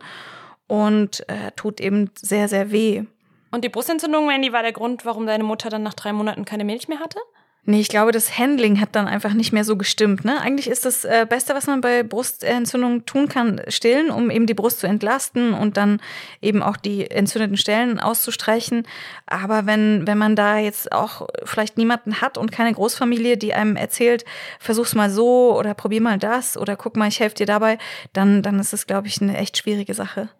[0.66, 3.04] und äh, tut eben sehr, sehr weh.
[3.50, 6.64] Und die Brustentzündung, Mandy, war der Grund, warum deine Mutter dann nach drei Monaten keine
[6.64, 7.18] Milch mehr hatte?
[7.66, 10.24] Nee, ich glaube, das Handling hat dann einfach nicht mehr so gestimmt.
[10.24, 10.40] Ne?
[10.40, 14.54] Eigentlich ist das äh, Beste, was man bei Brustentzündungen tun kann, stillen, um eben die
[14.54, 16.00] Brust zu entlasten und dann
[16.40, 18.86] eben auch die entzündeten Stellen auszustreichen.
[19.26, 23.76] Aber wenn, wenn man da jetzt auch vielleicht niemanden hat und keine Großfamilie, die einem
[23.76, 24.24] erzählt,
[24.58, 27.76] versuch's mal so oder probier mal das oder guck mal, ich helfe dir dabei,
[28.14, 30.30] dann, dann ist es, glaube ich, eine echt schwierige Sache.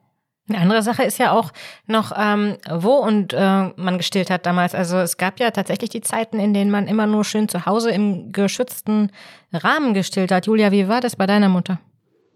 [0.51, 1.53] Eine andere Sache ist ja auch
[1.87, 4.75] noch, ähm, wo und äh, man gestillt hat damals.
[4.75, 7.91] Also es gab ja tatsächlich die Zeiten, in denen man immer nur schön zu Hause
[7.91, 9.11] im geschützten
[9.53, 10.47] Rahmen gestillt hat.
[10.47, 11.79] Julia, wie war das bei deiner Mutter?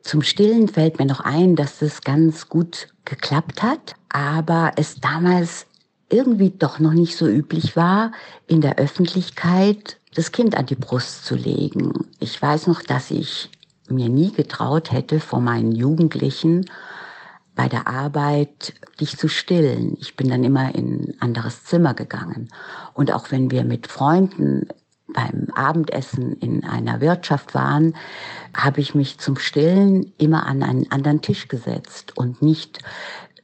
[0.03, 5.67] Zum Stillen fällt mir noch ein, dass das ganz gut geklappt hat, aber es damals
[6.09, 8.13] irgendwie doch noch nicht so üblich war,
[8.47, 11.93] in der Öffentlichkeit das Kind an die Brust zu legen.
[12.21, 13.51] Ich weiß noch, dass ich
[13.89, 16.67] mir nie getraut hätte, vor meinen Jugendlichen
[17.55, 19.97] bei der Arbeit dich zu stillen.
[20.01, 22.49] Ich bin dann immer in ein anderes Zimmer gegangen.
[22.95, 24.69] Und auch wenn wir mit Freunden
[25.07, 27.95] beim Abendessen in einer Wirtschaft waren,
[28.57, 32.81] habe ich mich zum Stillen immer an einen anderen Tisch gesetzt und nicht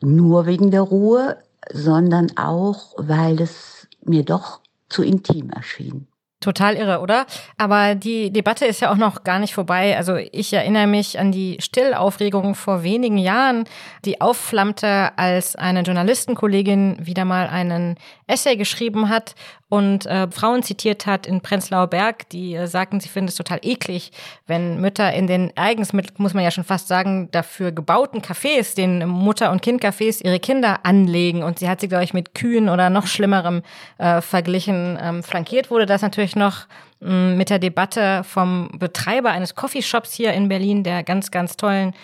[0.00, 1.38] nur wegen der Ruhe,
[1.72, 6.06] sondern auch, weil es mir doch zu intim erschien.
[6.40, 7.26] Total irre, oder?
[7.58, 9.96] Aber die Debatte ist ja auch noch gar nicht vorbei.
[9.98, 13.64] Also ich erinnere mich an die Stillaufregung vor wenigen Jahren,
[14.06, 19.34] die aufflammte, als eine Journalistenkollegin wieder mal einen Essay geschrieben hat
[19.70, 23.60] und äh, Frauen zitiert hat in Prenzlauer Berg, die äh, sagten, sie finden es total
[23.62, 24.10] eklig,
[24.48, 29.08] wenn Mütter in den eigens, muss man ja schon fast sagen, dafür gebauten Cafés, den
[29.08, 31.44] Mutter- und Kindcafés, ihre Kinder anlegen.
[31.44, 33.62] Und sie hat sie, glaube ich, mit Kühen oder noch Schlimmerem
[33.98, 34.98] äh, verglichen.
[35.00, 36.66] Ähm, flankiert wurde das natürlich noch
[36.98, 41.94] mm, mit der Debatte vom Betreiber eines Coffeeshops hier in Berlin, der ganz, ganz tollen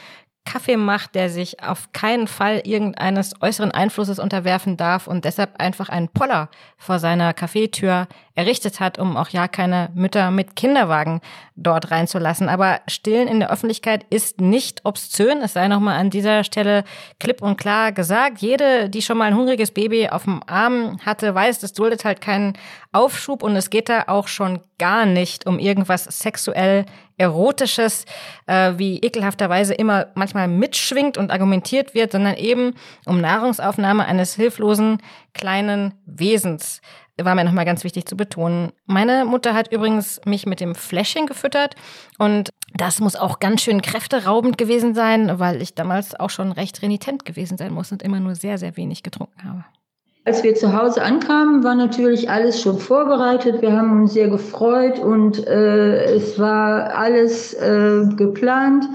[0.47, 5.91] Kaffee macht, der sich auf keinen Fall irgendeines äußeren Einflusses unterwerfen darf und deshalb einfach
[5.91, 11.21] einen Poller vor seiner Kaffeetür errichtet hat, um auch ja keine Mütter mit Kinderwagen
[11.57, 12.49] dort reinzulassen.
[12.49, 15.43] Aber Stillen in der Öffentlichkeit ist nicht obszön.
[15.43, 16.85] Es sei nochmal an dieser Stelle
[17.19, 18.39] klipp und klar gesagt.
[18.39, 22.21] Jede, die schon mal ein hungriges Baby auf dem Arm hatte, weiß, das duldet halt
[22.21, 22.55] keinen
[22.93, 26.85] Aufschub und es geht da auch schon gar nicht um irgendwas sexuell
[27.19, 28.05] Erotisches,
[28.47, 32.75] äh, wie ekelhafterweise immer manchmal mitschwingt und argumentiert wird, sondern eben
[33.07, 34.99] um Nahrungsaufnahme eines hilflosen
[35.33, 36.81] kleinen Wesens
[37.25, 38.73] war mir nochmal ganz wichtig zu betonen.
[38.85, 41.75] Meine Mutter hat übrigens mich mit dem Fläschchen gefüttert
[42.19, 46.83] und das muss auch ganz schön kräfteraubend gewesen sein, weil ich damals auch schon recht
[46.83, 49.65] renitent gewesen sein muss und immer nur sehr, sehr wenig getrunken habe.
[50.27, 53.63] Als wir zu Hause ankamen, war natürlich alles schon vorbereitet.
[53.63, 58.87] Wir haben uns sehr gefreut und äh, es war alles äh, geplant.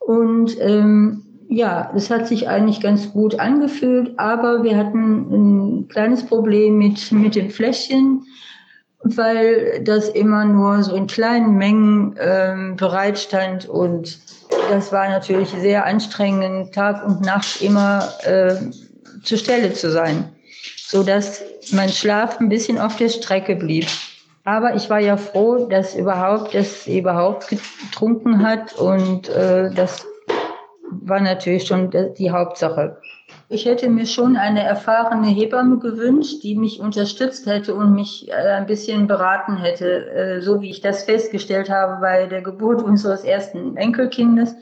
[0.00, 6.26] Und ähm, ja, es hat sich eigentlich ganz gut angefühlt, aber wir hatten ein kleines
[6.26, 8.24] Problem mit, mit dem Fläschchen,
[9.04, 14.18] weil das immer nur so in kleinen Mengen ähm, bereitstand und
[14.68, 18.56] das war natürlich sehr anstrengend, Tag und Nacht immer äh,
[19.22, 20.32] zur Stelle zu sein,
[20.86, 23.86] so dass mein Schlaf ein bisschen auf der Strecke blieb.
[24.44, 30.06] Aber ich war ja froh, dass überhaupt, dass überhaupt getrunken hat und äh, das
[30.88, 32.98] war natürlich schon die Hauptsache.
[33.48, 38.32] Ich hätte mir schon eine erfahrene Hebamme gewünscht, die mich unterstützt hätte und mich äh,
[38.32, 43.24] ein bisschen beraten hätte, äh, so wie ich das festgestellt habe bei der Geburt unseres
[43.24, 44.54] ersten Enkelkindes.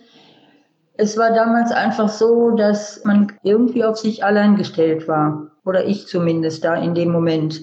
[0.96, 5.50] Es war damals einfach so, dass man irgendwie auf sich allein gestellt war.
[5.64, 7.60] Oder ich zumindest da in dem Moment.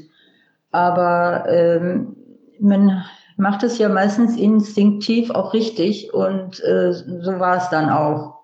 [0.71, 2.15] Aber ähm,
[2.59, 3.03] man
[3.37, 8.40] macht es ja meistens instinktiv auch richtig und äh, so war es dann auch.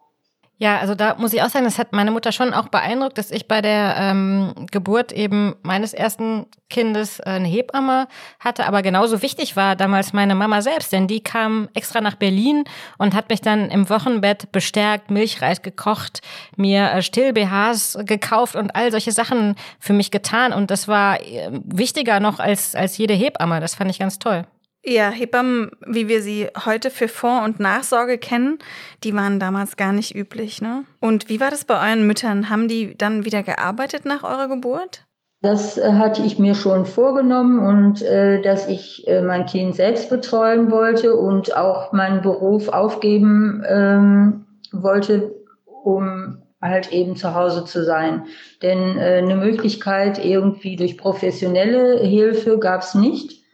[0.60, 3.30] Ja, also da muss ich auch sagen, das hat meine Mutter schon auch beeindruckt, dass
[3.30, 8.08] ich bei der ähm, Geburt eben meines ersten Kindes äh, eine Hebamme
[8.39, 8.66] hatte.
[8.66, 12.64] Aber genauso wichtig war damals meine Mama selbst, denn die kam extra nach Berlin
[12.97, 16.22] und hat mich dann im Wochenbett bestärkt, Milchreis gekocht,
[16.55, 20.53] mir äh, Still-BHs gekauft und all solche Sachen für mich getan.
[20.53, 23.60] Und das war äh, wichtiger noch als, als jede Hebamme.
[23.60, 24.47] Das fand ich ganz toll.
[24.89, 28.57] Ja, Hebammen, wie wir sie heute für Vor- und Nachsorge kennen,
[29.03, 30.85] die waren damals gar nicht üblich, ne?
[31.01, 32.49] Und wie war das bei euren Müttern?
[32.49, 35.05] Haben die dann wieder gearbeitet nach eurer Geburt?
[35.41, 40.09] Das äh, hatte ich mir schon vorgenommen und äh, dass ich äh, mein Kind selbst
[40.09, 45.35] betreuen wollte und auch meinen Beruf aufgeben ähm, wollte,
[45.65, 48.27] um halt eben zu Hause zu sein.
[48.61, 53.45] Denn äh, eine Möglichkeit irgendwie durch professionelle Hilfe gab es nicht.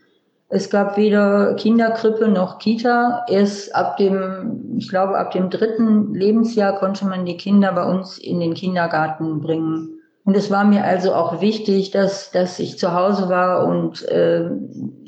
[0.53, 3.25] Es gab weder Kinderkrippe noch Kita.
[3.27, 8.19] Erst ab dem, ich glaube, ab dem dritten Lebensjahr konnte man die Kinder bei uns
[8.19, 9.99] in den Kindergarten bringen.
[10.23, 14.47] Und es war mir also auch wichtig, dass, dass ich zu Hause war und äh,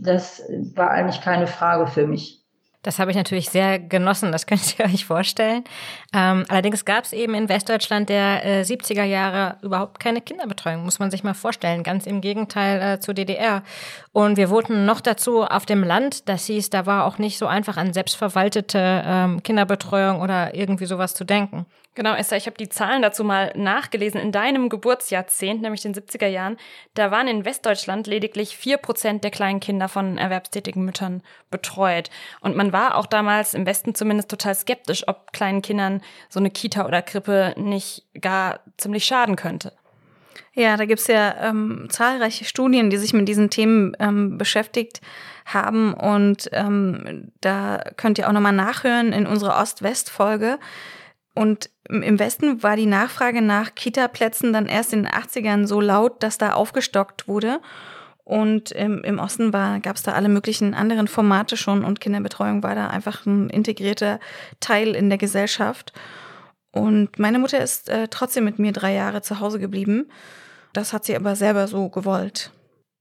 [0.02, 0.42] das
[0.74, 2.45] war eigentlich keine Frage für mich.
[2.86, 5.64] Das habe ich natürlich sehr genossen, das könnt ihr euch vorstellen.
[6.14, 11.00] Ähm, allerdings gab es eben in Westdeutschland der äh, 70er Jahre überhaupt keine Kinderbetreuung, muss
[11.00, 11.82] man sich mal vorstellen.
[11.82, 13.64] Ganz im Gegenteil äh, zur DDR.
[14.12, 16.30] Und wir wohnten noch dazu auf dem Land.
[16.30, 21.16] Das hieß, da war auch nicht so einfach an selbstverwaltete ähm, Kinderbetreuung oder irgendwie sowas
[21.16, 21.66] zu denken.
[21.96, 24.20] Genau, Esther, ich habe die Zahlen dazu mal nachgelesen.
[24.20, 26.58] In deinem Geburtsjahrzehnt, nämlich den 70er Jahren,
[26.94, 32.10] da waren in Westdeutschland lediglich vier Prozent der kleinen Kinder von erwerbstätigen Müttern betreut.
[32.42, 36.50] Und man war auch damals im Westen zumindest total skeptisch, ob kleinen Kindern so eine
[36.50, 39.72] Kita oder Krippe nicht gar ziemlich schaden könnte.
[40.54, 45.00] Ja, da gibt's ja ähm, zahlreiche Studien, die sich mit diesen Themen ähm, beschäftigt
[45.46, 45.94] haben.
[45.94, 50.60] Und ähm, da könnt ihr auch nochmal nachhören in unserer Ost-West-Folge.
[51.36, 56.24] Und im Westen war die Nachfrage nach Kita-Plätzen dann erst in den 80ern so laut,
[56.24, 57.60] dass da aufgestockt wurde.
[58.24, 62.74] Und im, im Osten gab es da alle möglichen anderen Formate schon und Kinderbetreuung war
[62.74, 64.20] da einfach ein integrierter
[64.60, 65.94] Teil in der Gesellschaft.
[66.72, 70.10] Und meine Mutter ist äh, trotzdem mit mir drei Jahre zu Hause geblieben.
[70.74, 72.52] Das hat sie aber selber so gewollt.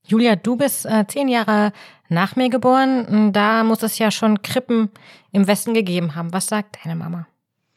[0.05, 1.73] Julia, du bist äh, zehn Jahre
[2.07, 3.33] nach mir geboren.
[3.33, 4.91] Da muss es ja schon Krippen
[5.31, 6.31] im Westen gegeben haben.
[6.33, 7.27] Was sagt deine Mama?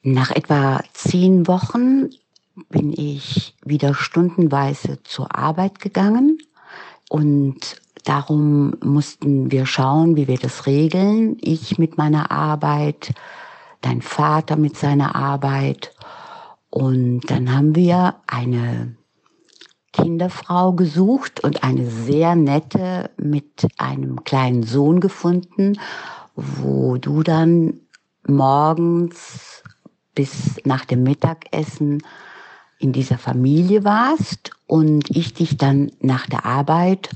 [0.03, 2.11] Nach etwa zehn Wochen
[2.69, 6.39] bin ich wieder stundenweise zur Arbeit gegangen
[7.09, 11.37] und darum mussten wir schauen, wie wir das regeln.
[11.41, 13.13] Ich mit meiner Arbeit,
[13.81, 15.95] dein Vater mit seiner Arbeit.
[16.71, 18.97] Und dann haben wir eine
[19.93, 25.79] Kinderfrau gesucht und eine sehr nette mit einem kleinen Sohn gefunden,
[26.35, 27.81] wo du dann
[28.27, 29.63] morgens
[30.19, 32.03] bis nach dem Mittagessen
[32.81, 37.11] in dieser Familie warst und ich dich dann nach der Arbeit,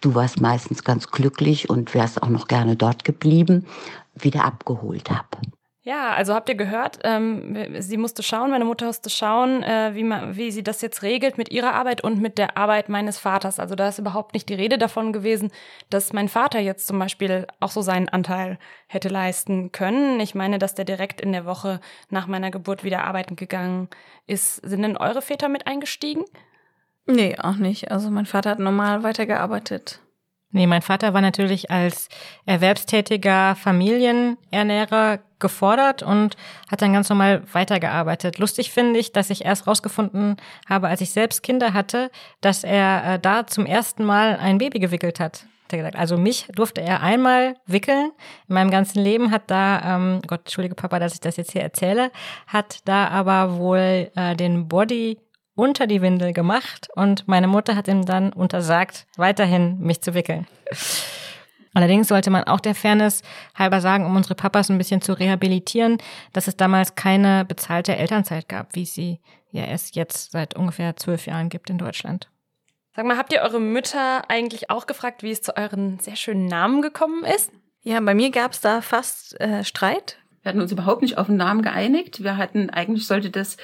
[0.00, 3.66] du warst meistens ganz glücklich und wärst auch noch gerne dort geblieben,
[4.14, 5.38] wieder abgeholt habe.
[5.86, 10.02] Ja, also habt ihr gehört, ähm, sie musste schauen, meine Mutter musste schauen, äh, wie,
[10.02, 13.60] man, wie sie das jetzt regelt mit ihrer Arbeit und mit der Arbeit meines Vaters.
[13.60, 15.52] Also da ist überhaupt nicht die Rede davon gewesen,
[15.88, 18.58] dass mein Vater jetzt zum Beispiel auch so seinen Anteil
[18.88, 20.18] hätte leisten können.
[20.18, 21.78] Ich meine, dass der direkt in der Woche
[22.10, 23.88] nach meiner Geburt wieder arbeiten gegangen
[24.26, 24.56] ist.
[24.56, 26.24] Sind denn eure Väter mit eingestiegen?
[27.06, 27.92] Nee, auch nicht.
[27.92, 30.00] Also mein Vater hat normal weitergearbeitet.
[30.52, 32.08] Nee, mein Vater war natürlich als
[32.46, 36.36] erwerbstätiger Familienernährer gefordert und
[36.70, 38.38] hat dann ganz normal weitergearbeitet.
[38.38, 40.36] Lustig finde ich, dass ich erst rausgefunden
[40.68, 44.78] habe, als ich selbst Kinder hatte, dass er äh, da zum ersten Mal ein Baby
[44.78, 45.46] gewickelt hat.
[45.94, 48.12] Also mich durfte er einmal wickeln.
[48.48, 51.62] In meinem ganzen Leben hat da, ähm, Gott, entschuldige Papa, dass ich das jetzt hier
[51.62, 52.12] erzähle,
[52.46, 55.18] hat da aber wohl äh, den Body
[55.56, 60.46] unter die Windel gemacht und meine Mutter hat ihm dann untersagt, weiterhin mich zu wickeln.
[61.74, 63.22] Allerdings sollte man auch der Fairness
[63.54, 65.98] halber sagen, um unsere Papas ein bisschen zu rehabilitieren,
[66.32, 71.26] dass es damals keine bezahlte Elternzeit gab, wie sie ja erst jetzt seit ungefähr zwölf
[71.26, 72.30] Jahren gibt in Deutschland.
[72.94, 76.46] Sag mal, habt ihr eure Mütter eigentlich auch gefragt, wie es zu euren sehr schönen
[76.46, 77.50] Namen gekommen ist?
[77.82, 80.16] Ja, bei mir gab es da fast äh, Streit.
[80.46, 82.22] Wir hatten uns überhaupt nicht auf den Namen geeinigt.
[82.22, 83.58] Wir hatten, eigentlich sollte das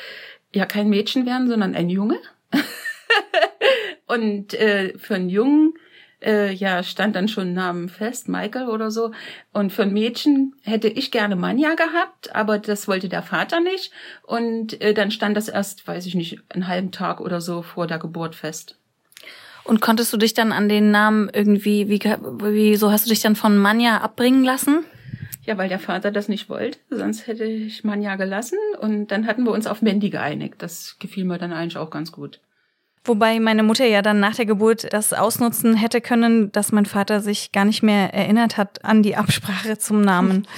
[0.55, 2.19] ja kein Mädchen werden, sondern ein Junge.
[4.07, 5.75] und äh, für einen Jungen
[6.25, 9.13] äh, ja stand dann schon Namen fest, Michael oder so.
[9.53, 13.93] Und für ein Mädchen hätte ich gerne Manja gehabt, aber das wollte der Vater nicht.
[14.23, 17.87] Und äh, dann stand das erst, weiß ich nicht, einen halben Tag oder so vor
[17.87, 18.77] der Geburt fest.
[19.65, 23.21] Und konntest du dich dann an den Namen irgendwie, wie, wie so hast du dich
[23.21, 24.85] dann von Manja abbringen lassen?
[25.45, 28.59] Ja, weil der Vater das nicht wollte, sonst hätte ich Manja gelassen.
[28.81, 30.57] Und dann hatten wir uns auf Mandy geeinigt.
[30.59, 32.41] Das gefiel mir dann eigentlich auch ganz gut.
[33.05, 37.21] Wobei meine Mutter ja dann nach der Geburt das ausnutzen hätte können, dass mein Vater
[37.21, 40.47] sich gar nicht mehr erinnert hat an die Absprache zum Namen.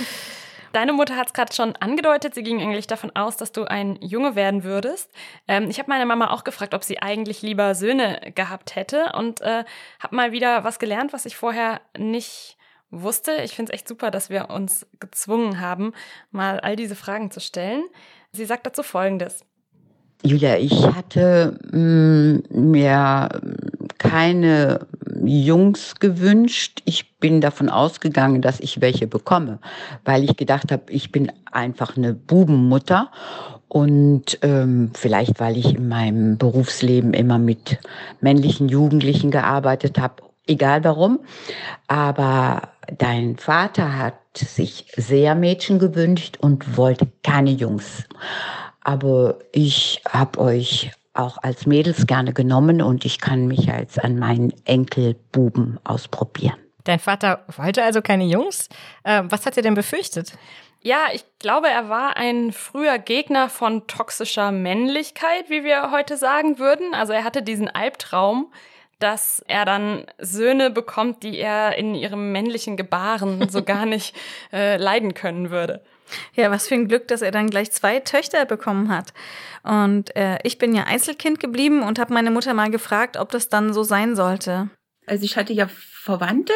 [0.74, 3.96] Deine Mutter hat es gerade schon angedeutet, sie ging eigentlich davon aus, dass du ein
[4.02, 5.08] Junge werden würdest.
[5.46, 9.40] Ähm, ich habe meine Mama auch gefragt, ob sie eigentlich lieber Söhne gehabt hätte und
[9.40, 9.64] äh,
[10.00, 12.56] habe mal wieder was gelernt, was ich vorher nicht
[13.02, 13.32] wusste.
[13.44, 15.92] Ich finde es echt super, dass wir uns gezwungen haben,
[16.30, 17.84] mal all diese Fragen zu stellen.
[18.32, 19.44] Sie sagt dazu Folgendes.
[20.22, 23.28] Julia, ich hatte mm, mir
[23.98, 24.86] keine
[25.22, 26.80] Jungs gewünscht.
[26.86, 29.58] Ich bin davon ausgegangen, dass ich welche bekomme,
[30.04, 33.10] weil ich gedacht habe, ich bin einfach eine Bubenmutter
[33.68, 37.78] und ähm, vielleicht, weil ich in meinem Berufsleben immer mit
[38.20, 41.20] männlichen Jugendlichen gearbeitet habe, egal warum.
[41.86, 48.04] Aber dein Vater hat sich sehr Mädchen gewünscht und wollte keine Jungs.
[48.80, 54.18] Aber ich habe euch auch als Mädels gerne genommen und ich kann mich als an
[54.18, 56.56] meinen Enkelbuben ausprobieren.
[56.82, 58.68] Dein Vater wollte also keine Jungs?
[59.04, 60.36] Äh, was hat er denn befürchtet?
[60.82, 66.58] Ja, ich glaube, er war ein früher Gegner von toxischer Männlichkeit, wie wir heute sagen
[66.58, 66.92] würden.
[66.92, 68.52] Also er hatte diesen Albtraum,
[69.04, 74.16] dass er dann Söhne bekommt, die er in ihrem männlichen Gebaren so gar nicht
[74.50, 75.82] äh, leiden können würde.
[76.34, 79.12] Ja, was für ein Glück, dass er dann gleich zwei Töchter bekommen hat.
[79.62, 83.50] Und äh, ich bin ja Einzelkind geblieben und habe meine Mutter mal gefragt, ob das
[83.50, 84.70] dann so sein sollte.
[85.06, 86.54] Also ich hatte ja Verwandte,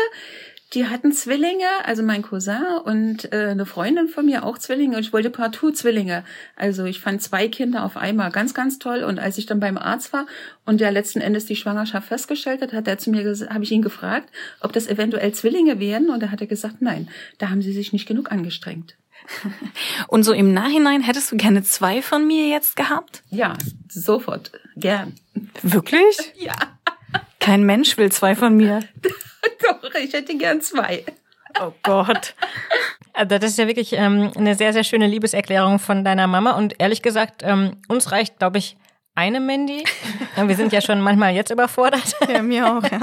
[0.74, 5.02] die hatten Zwillinge, also mein Cousin und äh, eine Freundin von mir auch Zwillinge und
[5.02, 6.24] ich wollte partout Zwillinge.
[6.56, 9.78] Also ich fand zwei Kinder auf einmal ganz, ganz toll und als ich dann beim
[9.78, 10.26] Arzt war
[10.66, 13.82] und der letzten Endes die Schwangerschaft festgestellt hat, hat er zu mir habe ich ihn
[13.82, 17.08] gefragt, ob das eventuell Zwillinge wären und er hat gesagt, nein,
[17.38, 18.96] da haben sie sich nicht genug angestrengt.
[20.08, 23.22] Und so im Nachhinein hättest du gerne zwei von mir jetzt gehabt?
[23.30, 23.56] Ja,
[23.88, 25.14] sofort, gern.
[25.62, 26.16] Wirklich?
[26.36, 26.54] Ja.
[27.40, 28.80] Kein Mensch will zwei von mir.
[29.62, 31.04] Doch, ich hätte gern zwei.
[31.60, 32.34] Oh Gott.
[33.12, 36.52] Also das ist ja wirklich ähm, eine sehr, sehr schöne Liebeserklärung von deiner Mama.
[36.52, 38.76] Und ehrlich gesagt, ähm, uns reicht, glaube ich,
[39.14, 39.82] eine Mandy.
[40.36, 42.14] Wir sind ja schon manchmal jetzt überfordert.
[42.28, 43.00] Ja, mir auch, ja.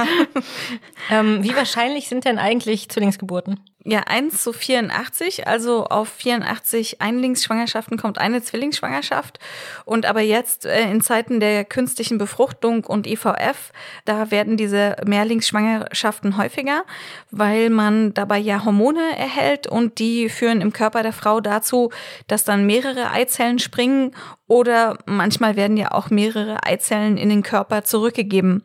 [1.11, 3.59] ähm, wie wahrscheinlich sind denn eigentlich Zwillingsgeburten?
[3.87, 9.37] Ja, 1 zu 84, also auf 84 Einlingsschwangerschaften kommt eine Zwillingsschwangerschaft.
[9.85, 13.71] Und aber jetzt äh, in Zeiten der künstlichen Befruchtung und IVF,
[14.05, 16.83] da werden diese Mehrlingsschwangerschaften häufiger,
[17.29, 21.91] weil man dabei ja Hormone erhält und die führen im Körper der Frau dazu,
[22.25, 24.15] dass dann mehrere Eizellen springen
[24.47, 28.63] oder manchmal werden ja auch mehrere Eizellen in den Körper zurückgegeben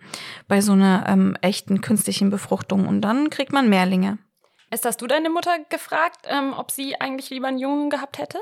[0.48, 4.16] bei so einer ähm, echten künstlichen Befruchtung und dann kriegt man Mehrlinge.
[4.72, 8.38] Ist hast du deine Mutter gefragt, ähm, ob sie eigentlich lieber einen Jungen gehabt hätte?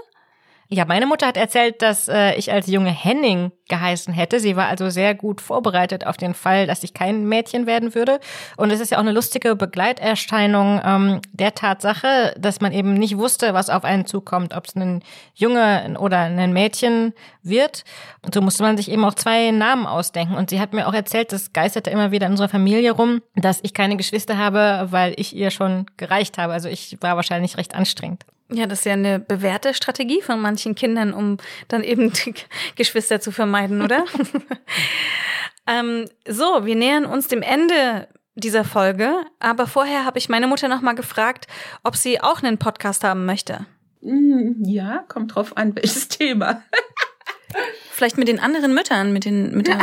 [0.71, 4.39] Ja, meine Mutter hat erzählt, dass äh, ich als junge Henning geheißen hätte.
[4.39, 8.21] Sie war also sehr gut vorbereitet auf den Fall, dass ich kein Mädchen werden würde.
[8.59, 13.17] Und es ist ja auch eine lustige Begleiterscheinung ähm, der Tatsache, dass man eben nicht
[13.17, 15.03] wusste, was auf einen zukommt, ob es ein
[15.33, 17.85] Junge oder ein Mädchen wird.
[18.21, 20.35] Und so musste man sich eben auch zwei Namen ausdenken.
[20.35, 23.61] Und sie hat mir auch erzählt, das geisterte immer wieder in unserer Familie rum, dass
[23.63, 26.53] ich keine Geschwister habe, weil ich ihr schon gereicht habe.
[26.53, 28.27] Also ich war wahrscheinlich recht anstrengend.
[28.51, 31.37] Ja, das ist ja eine bewährte Strategie von manchen Kindern, um
[31.69, 32.13] dann eben
[32.77, 34.05] Geschwister zu vermeiden, oder?
[35.67, 40.69] ähm, so, wir nähern uns dem Ende dieser Folge, aber vorher habe ich meine Mutter
[40.69, 41.47] noch mal gefragt,
[41.83, 43.67] ob sie auch einen Podcast haben möchte.
[44.01, 46.63] Mm, ja, kommt drauf an, welches Thema.
[47.91, 49.81] Vielleicht mit den anderen Müttern, mit den mit, der,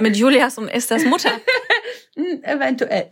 [0.00, 1.32] mit Julias und Esthers Mutter.
[2.14, 3.08] Mm, eventuell.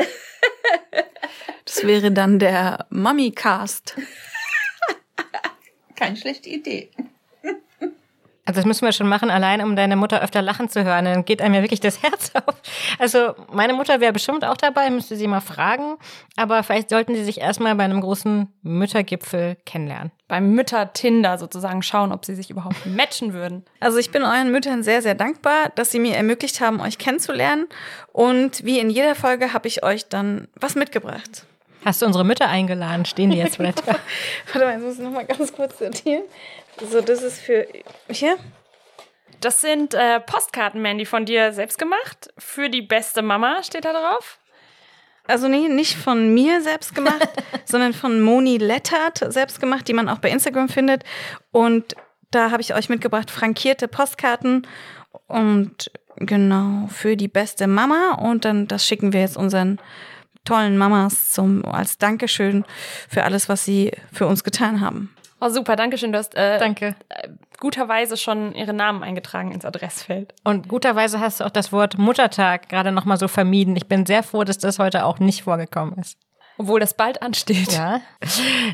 [1.65, 3.97] Das wäre dann der Mummy Cast.
[5.99, 6.91] Keine schlechte Idee.
[8.45, 11.05] Also das müssen wir schon machen, allein um deine Mutter öfter lachen zu hören.
[11.05, 12.55] Dann geht einem ja wirklich das Herz auf.
[12.99, 15.97] Also meine Mutter wäre bestimmt auch dabei, müsste sie mal fragen.
[16.37, 20.13] Aber vielleicht sollten sie sich erstmal bei einem großen Müttergipfel kennenlernen.
[20.29, 23.67] Beim Mütter-Tinder sozusagen schauen, ob sie sich überhaupt matchen würden.
[23.81, 27.67] Also ich bin euren Müttern sehr, sehr dankbar, dass sie mir ermöglicht haben, euch kennenzulernen.
[28.13, 31.45] Und wie in jeder Folge habe ich euch dann was mitgebracht.
[31.89, 33.07] Hast du unsere Mütter eingeladen?
[33.07, 33.83] Stehen die jetzt vielleicht?
[34.53, 36.25] Warte mal, ich muss noch mal ganz kurz sortieren.
[36.87, 37.67] So, das ist für
[38.11, 38.37] hier.
[39.41, 42.29] Das sind äh, Postkarten, Mandy, von dir selbst gemacht.
[42.37, 44.39] Für die beste Mama steht da drauf.
[45.27, 47.27] Also nee, nicht von mir selbst gemacht,
[47.65, 51.05] sondern von Moni Lettert selbst gemacht, die man auch bei Instagram findet.
[51.53, 51.97] Und
[52.31, 54.67] da habe ich euch mitgebracht frankierte Postkarten
[55.27, 58.19] und genau für die beste Mama.
[58.21, 59.79] Und dann das schicken wir jetzt unseren
[60.49, 62.65] tollen Mamas zum, als Dankeschön
[63.09, 65.15] für alles, was sie für uns getan haben.
[65.41, 66.13] Oh, super, danke schön.
[66.13, 66.97] Du hast äh, Danke.
[67.09, 67.29] Äh,
[67.61, 70.35] guterweise schon ihre Namen eingetragen ins Adressfeld.
[70.43, 73.77] Und guterweise hast du auch das Wort Muttertag gerade nochmal so vermieden.
[73.77, 76.19] Ich bin sehr froh, dass das heute auch nicht vorgekommen ist.
[76.59, 77.73] Obwohl das bald ansteht.
[77.73, 78.01] Ja.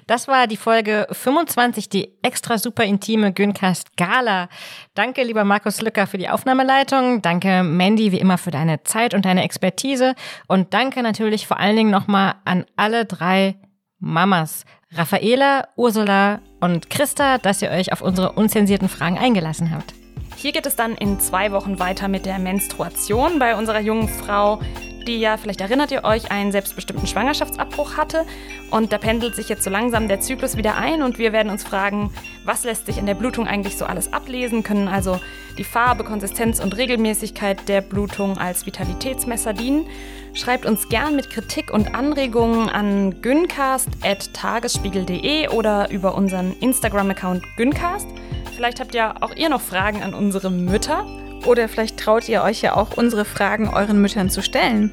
[0.07, 4.49] Das war die Folge 25, die extra super intime Güncast Gala.
[4.95, 7.21] Danke, lieber Markus Lücker, für die Aufnahmeleitung.
[7.21, 10.15] Danke, Mandy, wie immer, für deine Zeit und deine Expertise.
[10.49, 13.57] Und danke natürlich vor allen Dingen nochmal an alle drei
[13.99, 14.65] Mamas.
[14.93, 19.93] Raffaela, Ursula und Christa, dass ihr euch auf unsere unzensierten Fragen eingelassen habt.
[20.37, 24.61] Hier geht es dann in zwei Wochen weiter mit der Menstruation bei unserer jungen Frau,
[25.05, 28.25] die ja, vielleicht erinnert ihr euch, einen selbstbestimmten Schwangerschaftsabbruch hatte.
[28.71, 31.65] Und da pendelt sich jetzt so langsam der Zyklus wieder ein und wir werden uns
[31.65, 32.13] fragen,
[32.45, 34.63] was lässt sich in der Blutung eigentlich so alles ablesen?
[34.63, 35.21] Können also
[35.59, 39.87] die Farbe, Konsistenz und Regelmäßigkeit der Blutung als Vitalitätsmesser dienen?
[40.35, 48.09] Schreibt uns gern mit Kritik und Anregungen an gyncast.tagesspiegel.de oder über unseren Instagram-Account gyncast.
[48.57, 51.07] Vielleicht habt ja auch ihr noch Fragen an unsere Mütter.
[51.45, 54.93] Oder vielleicht traut ihr euch ja auch unsere Fragen euren Müttern zu stellen.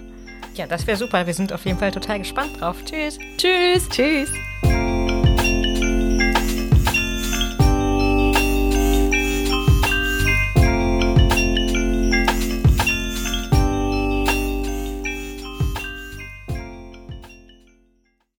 [0.56, 1.26] Ja, das wäre super.
[1.26, 2.78] Wir sind auf jeden Fall total gespannt drauf.
[2.84, 3.18] Tschüss.
[3.38, 3.88] Tschüss.
[3.90, 4.32] Tschüss.